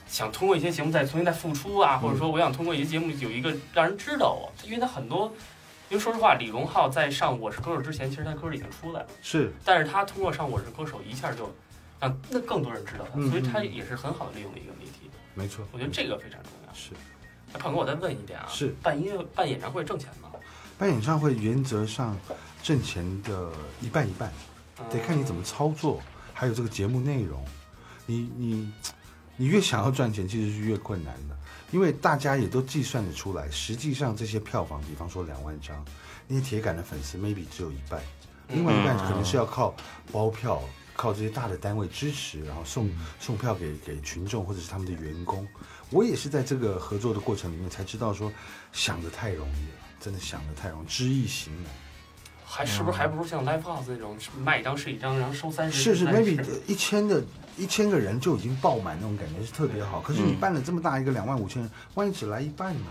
[0.06, 5.30] 想通过一些节目再重新再复出啊，或者说我想通过一些节目有一个让人知道我，因为他很多，
[5.90, 9.08] 因为说实话，李荣浩在上《我是歌手》之前，其实他歌已经出来了。
[9.20, 11.54] 是但是他通过上《我是歌手》一下就
[12.00, 15.10] 让那更多人知道他，嗯所以他也是很好的利用了一个媒体。
[15.34, 16.72] 没错，我觉得这个非常重要。
[16.72, 16.90] 是
[17.52, 20.30] 那胖哥，我再问一遍啊，是办音乐办演唱会挣钱吗？
[20.78, 22.18] 办演唱会原则上
[22.62, 23.50] 挣钱的
[23.80, 24.32] 一半一半，
[24.90, 26.00] 得看你怎么操作，
[26.32, 27.44] 还有这个节目内容。
[28.06, 28.72] 你你
[29.36, 31.36] 你越想要赚钱，其实是越困难的，
[31.70, 35.84] 因为大家也都计算得出来，实际上这些票房，比方说两万张，
[36.26, 38.00] 那些铁杆的粉丝 maybe 只有一半，
[38.48, 39.74] 另外一半可能是要靠
[40.10, 40.62] 包票。
[40.94, 42.88] 靠这些大的单位支持，然后送
[43.18, 45.48] 送票给给群众或者是他们的员工。
[45.92, 48.32] 我也是在这个合作的过程里面才知道说，
[48.72, 51.72] 想的太容易了，真的想的太容易，知易行难。
[52.44, 55.82] 还是不是还不如像 Live House 那种卖一张是一张，然后收三十？
[55.82, 57.24] 是是，maybe 一千的
[57.56, 60.00] 一千个人就已经爆满那种感觉是特别好。
[60.00, 62.86] 可是你办了这么大一个两万五千人，万一只来一半呢？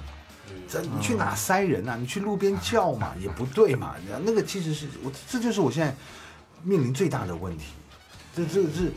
[0.67, 1.95] 这你去哪塞人啊？
[1.95, 3.95] 你去路边叫嘛也不对嘛。
[4.23, 5.95] 那个其实是我，这就是我现在
[6.63, 7.65] 面临最大的问题。
[8.35, 8.91] 这这个是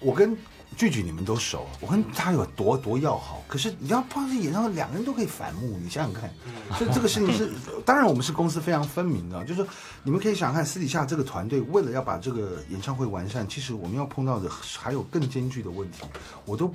[0.00, 0.34] 我跟
[0.78, 3.42] 句句你们都熟，我跟他有多多要好。
[3.48, 6.32] 可是你要碰上演唱会，两个人都可以反目，你想想看。
[6.78, 7.50] 所以这个事情是，
[7.84, 9.66] 当然我们是公司非常分明的，就是说
[10.04, 14.48] 你们可以想想看，私底下这个团队为了要把这个演唱会完善，其实我们要碰到的
[14.78, 16.04] 还有更艰巨的问题。
[16.44, 16.72] 我都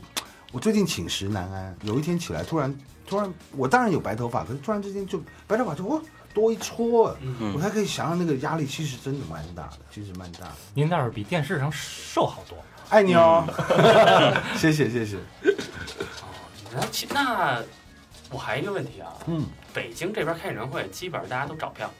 [0.51, 2.77] 我最近寝食难安，有一天起来突然
[3.07, 5.97] 突然，我当然有白头发，可是突然之间就白头发就哇
[6.33, 7.15] 多一撮，
[7.55, 10.55] 我才可以想象那个压力其实真的蛮大的，其实蛮大的。
[10.73, 12.57] 您那儿比电视上瘦好多。
[12.93, 13.43] 爱你哦，
[14.55, 15.17] 谢谢 谢谢。
[16.71, 17.59] 然后其那
[18.29, 21.91] 我还有一个问题啊，嗯，北京这边开演唱会，基本上大家都找票，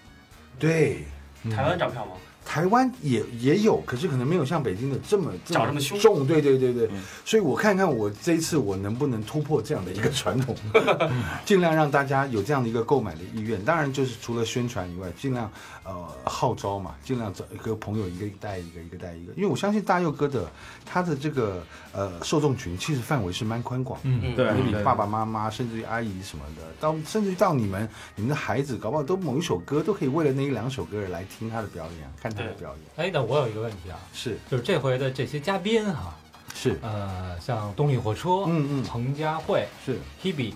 [0.59, 1.03] 对，
[1.49, 2.11] 台湾找票吗？
[2.45, 5.97] 台湾也也有，可是可能没有像北京的这么这么长这么凶？
[5.99, 6.27] 重。
[6.27, 7.01] 对对对对，嗯。
[7.25, 10.53] 所以我看看我这一次我能不能突破这样的一个传统，
[11.45, 13.59] 尽量让大家有这样的一个购买的意愿。
[13.63, 15.49] 当然就是除了宣传以外，尽量
[15.83, 19.33] 呃号召嘛，尽量找一个朋友一个带一个，一个带一个。
[19.33, 20.49] 因为我相信大佑哥的
[20.85, 24.09] 他的这个呃受众群其实范围是蛮宽广的。
[24.09, 33.05] 嗯嗯对你爸爸妈妈，甚至于阿姨什么的，到甚至于到你们你们的孩子，搞不好都某一首歌都可以为了那一两首歌而来听他的表演，看他的表演。
[33.05, 34.37] 哎，那我有一个问题啊，是。
[34.49, 36.15] 就是这回的这些嘉宾哈、
[36.53, 39.99] 是，呃，像动力火车、嗯嗯，彭佳慧、是。
[40.21, 40.53] Hebe，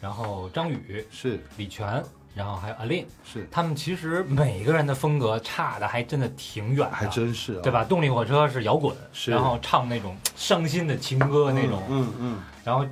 [0.00, 1.40] 然后张宇、是。
[1.56, 2.04] 李泉，
[2.34, 7.70] 然后还有阿令，是，他们其实每个人的风格差的还真的挺远的，还真是、啊，对？
[7.70, 7.84] 吧？
[7.84, 12.86] 动力火车是摇滚，是然后唱那种伤心的情歌那种，嗯嗯，然后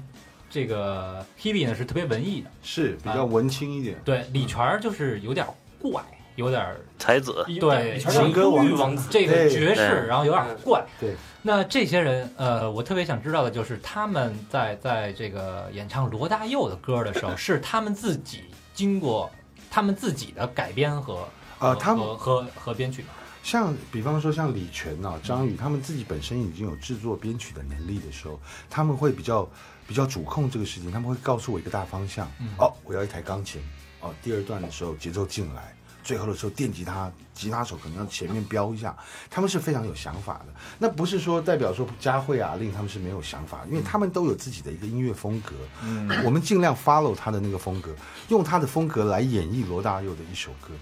[0.50, 3.96] 这个 Hebe 呢是特别文艺的，是比较文青一点。
[4.04, 5.46] 对，李泉就是有点
[5.80, 6.02] 怪，
[6.36, 10.84] 有点才子，对全是情歌王王，这个爵士，然后有点怪。
[11.00, 19.30] 对，那这些人，呃，我特别想知道的就是他们在在这个演唱罗大佑的歌的时候， 是他们自己经过
[19.70, 23.08] 他们自己的改编和呃，他们和和和编曲吗。
[23.42, 29.48] 像比方说像李泉啊、张宇，他们自己本身已经有制作编曲的能力的时候，他们会比较
[29.86, 32.30] 比较主控这个事情，他们会告诉我一个大方向。
[32.38, 33.62] 嗯哦，我要一台钢琴。
[34.00, 38.96] 哦，第二段的时候节奏进来，最后的时候电吉他吉他手可能要前面飙一下，
[39.30, 40.46] 他们是非常有想法的。
[40.78, 45.54] 那不是说代表说佳慧啊、令他们是没有想法，因为他们都有自己的一个音乐风格。
[45.82, 47.94] 嗯，我们尽量 follow 他的那个风格，
[48.28, 50.72] 用他的风格来演绎罗大佑的一首歌。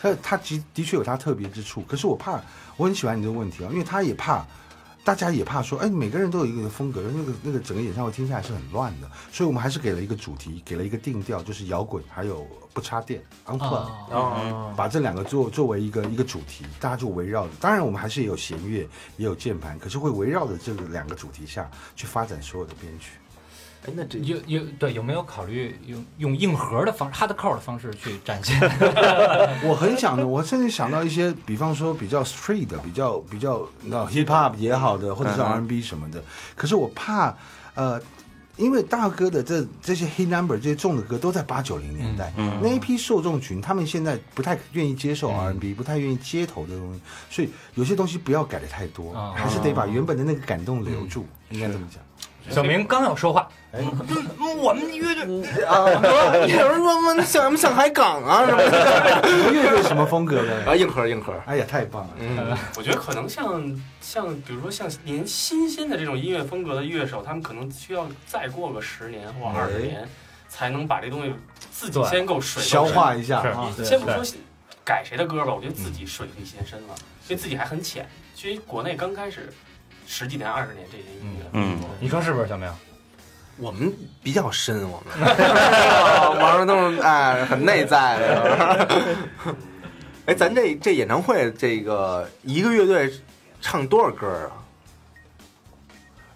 [0.00, 2.40] 他他的的确有他特别之处，可是我怕，
[2.76, 4.44] 我很喜欢你这个问题啊，因为他也怕，
[5.04, 17.50] 大家也怕说，哎，每个人都有一个风格，那个那个整个演唱会听下来是很乱的，所以我们还是给了一个主题，给了一个定调，就是摇滚还有不插电 unplug，、啊，哦，把这两个作作为一个一个主题，大家就围绕着。
[17.60, 23.18] 当然，我们还是也有弦乐，也有键盘，可是会围绕着这个两个主题下去发展所有的编曲。
[23.84, 28.60] 哎，那这有有对有没有考虑用用硬核的方 hardcore 的方式去展现？
[29.64, 36.22] 我很想的，我甚至想到一些，比方说比较 street 的，比较比较那 hip hop 也好的，或者是嗯 R&B 什么的。
[36.54, 37.36] 可是我怕，
[37.74, 38.00] 呃，
[38.56, 52.00] 因为大哥的这这些 hit number 这些重的歌都在八九零年代，嗯那一批受众群，他们现在不太愿意接受嗯 R&B，、不太愿意街头的东西，所以有些东西不要改的太多，啊还是得把原本的那个感动留住，应该这么讲。
[52.52, 55.88] 小明刚要说话，哎，我们乐队啊，
[56.46, 60.70] 有人问问想不想海港啊什么的，你们乐队什么风格的？
[60.70, 62.10] 啊，硬核硬核，哎呀，太棒了！
[62.18, 70.06] 嗯，我觉得可能像像比如说像年新鲜的这种音乐风格的乐手，他们可能需要再过个十年或二十年，
[70.48, 71.34] 才能把这东西
[71.70, 73.42] 自己先够水消化一下
[73.82, 74.22] 先不说
[74.84, 76.94] 改谁的歌吧，我觉得自己水力先深了，
[77.26, 78.06] 因为自己还很浅。
[78.34, 79.50] 其实国内刚开始
[80.06, 81.78] 十几年、二十年这些音乐，嗯。
[82.00, 82.68] 你说是不是小明？
[83.56, 83.92] 我们
[84.22, 85.20] 比较深，我们
[86.38, 88.88] 玩的都是哎很内在的。
[90.26, 93.12] 哎，咱这这演唱会这个一个乐队
[93.60, 94.62] 唱多少歌啊？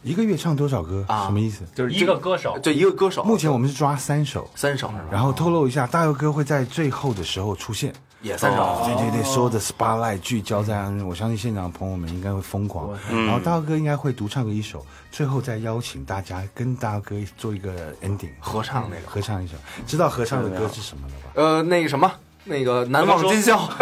[0.02, 1.04] 一个月唱多少歌？
[1.08, 1.64] 啊什么意思？
[1.74, 7.92] 就是一个歌手，就一个歌手，目前我们是抓三首，三首是吧，然后透露一下，大佑哥会在最后的时候出现。
[8.22, 12.90] 也三首，对对对，所有的 spotlight 聚焦在我相信现场的朋友们应该会疯狂。
[13.08, 19.02] 然后嗯，大哥应该会独唱个一首，最后再邀请大家跟大哥做一个 ending 合唱那个。
[19.06, 19.54] 合唱一首。
[19.86, 21.30] 知道合唱的歌是什么了吧？
[21.34, 22.10] 呃，那个什么，
[22.44, 23.68] 那个难忘今宵，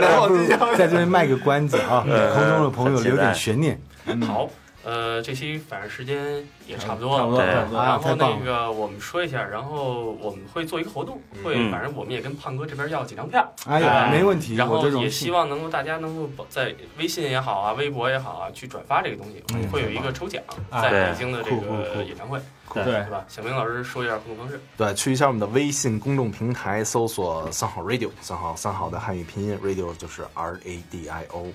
[0.00, 0.56] 难忘今宵。
[0.74, 3.78] 在这边卖个关子啊，嗯 空中的朋友留点悬念。
[4.26, 4.48] 好，
[4.84, 7.24] 呃，这期反正时间也差不多了。
[7.24, 14.84] 差不多，对差不多啊然后那个我们说一下，然后我们会做一个活动，会嗯反正我们也跟胖哥这边要几张票，哎呀，哎没问题，然后。
[14.94, 22.38] 也希望能够大家能够在微信也好啊，微博也好啊，去转发这个东西，嗯会有一个抽奖，啊在北京的这个演唱会，
[22.72, 23.24] 对是吧？
[23.28, 24.60] 小明老师说一下互动方式。
[24.76, 31.46] 对，去一下我们的微信公众平台，搜索“三好 radio”，三好三好的汉语拼音 radio 就是 R A D I O，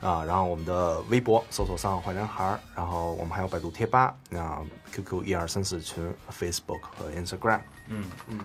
[0.00, 4.47] 啊，然后我们的微博搜索“三好坏男孩儿”，然后我们还有百度贴吧，那
[4.92, 8.38] QQ 一二三四群，Facebook 和 Instagram，嗯嗯，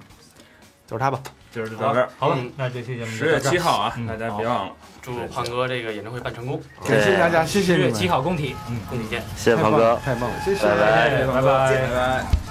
[0.88, 1.22] 就是他吧。
[1.52, 2.10] 就是到这儿。
[2.18, 4.74] 好了嗯，那这期节目就十月七号啊嗯，大家别忘了。
[5.02, 8.80] 祝胖哥这个演唱会办成功，感谢大家，谢谢十月，七号工体，嗯。
[8.90, 9.22] 工体见。
[9.36, 12.43] 谢谢胖哥太棒了，，太棒了，谢谢，拜拜拜拜拜拜。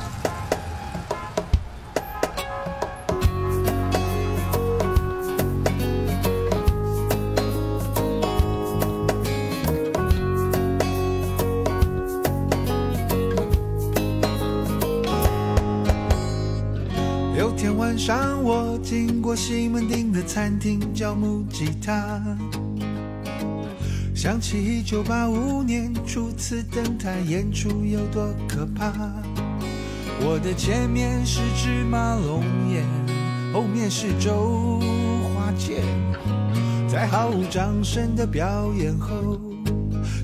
[17.54, 22.20] 那天晚上，我经过过西门町的餐厅叫木吉他，
[24.14, 28.92] 想起一九八五年初次登台演出有多可怕。
[30.20, 32.84] 我的前面是芝麻龙眼，
[33.52, 34.80] 后面是周
[35.34, 35.82] 华健，
[36.88, 39.38] 在毫无掌声的表演后，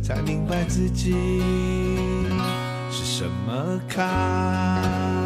[0.03, 1.15] 才明白自己
[2.91, 5.18] 是什么咖。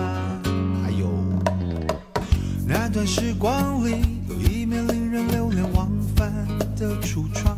[2.75, 3.97] 那段时光里
[4.31, 6.33] 有一面令人流连忘返
[6.75, 7.55] 的橱窗，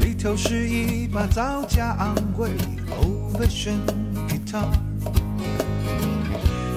[0.00, 2.64] 里头是一把造价昂贵的
[2.96, 3.78] old version
[4.28, 4.66] guitar。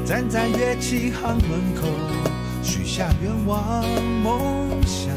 [0.06, 1.88] 站在乐器行门口，
[2.62, 3.84] 许下愿望
[4.22, 5.10] 梦想，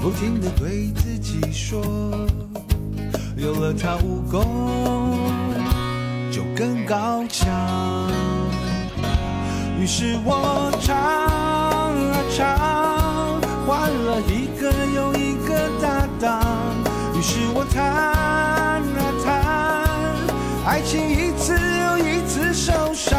[0.00, 1.84] 不停地对自己说，
[3.36, 5.18] 有了它武功
[6.32, 8.19] 就更高强。
[9.80, 16.38] 于是我唱啊唱，换了一个又一个搭档。
[17.16, 18.84] 于是我弹啊
[19.24, 23.18] 弹，爱情一次又一次受伤。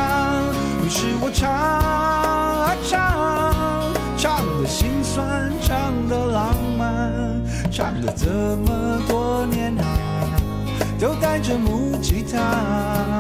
[0.86, 7.41] 于是我唱啊唱，唱的心酸，唱的浪漫，
[7.72, 9.84] 唱了这么多年啊，
[10.99, 13.11] 都带着木吉他。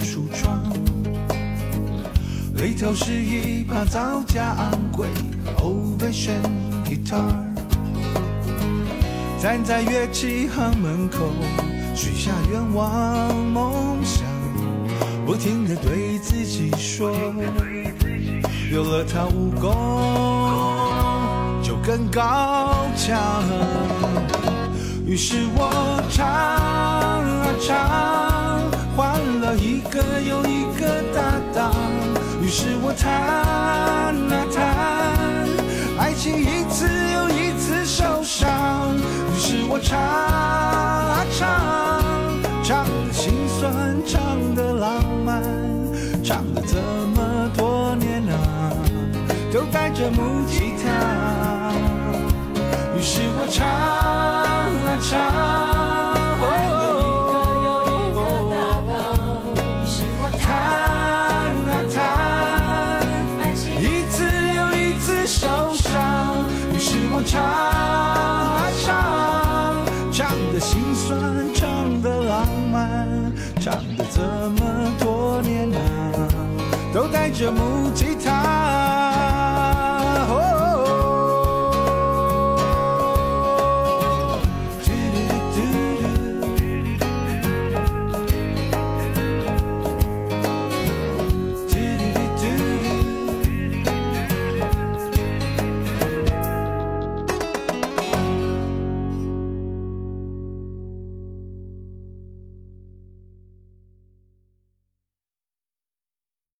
[0.00, 0.62] 橱窗，
[2.56, 5.06] 里头是一把造价昂贵
[5.58, 6.42] old version
[6.84, 7.34] guitar。
[9.40, 11.30] 站在乐器行门口，
[11.94, 14.24] 许下愿望梦想，
[15.24, 17.10] 不停地对自己说，
[18.70, 19.70] 有了它武功
[21.62, 23.42] 就更高强。
[25.06, 28.29] 于是我唱啊唱，
[29.54, 31.20] 一个又一个搭
[31.54, 31.72] 档。
[32.42, 34.58] 于是我弹啊弹，
[35.98, 38.96] 爱情一次又一次受伤。
[38.96, 41.46] 于是我唱啊唱，
[42.62, 45.42] 唱的心酸，唱的浪漫，
[46.24, 46.76] 唱了这
[47.14, 48.34] 么多年啊，
[49.52, 51.72] 都带着木吉他。
[52.96, 55.69] 于是我唱啊唱，
[77.40, 78.09] 着母亲。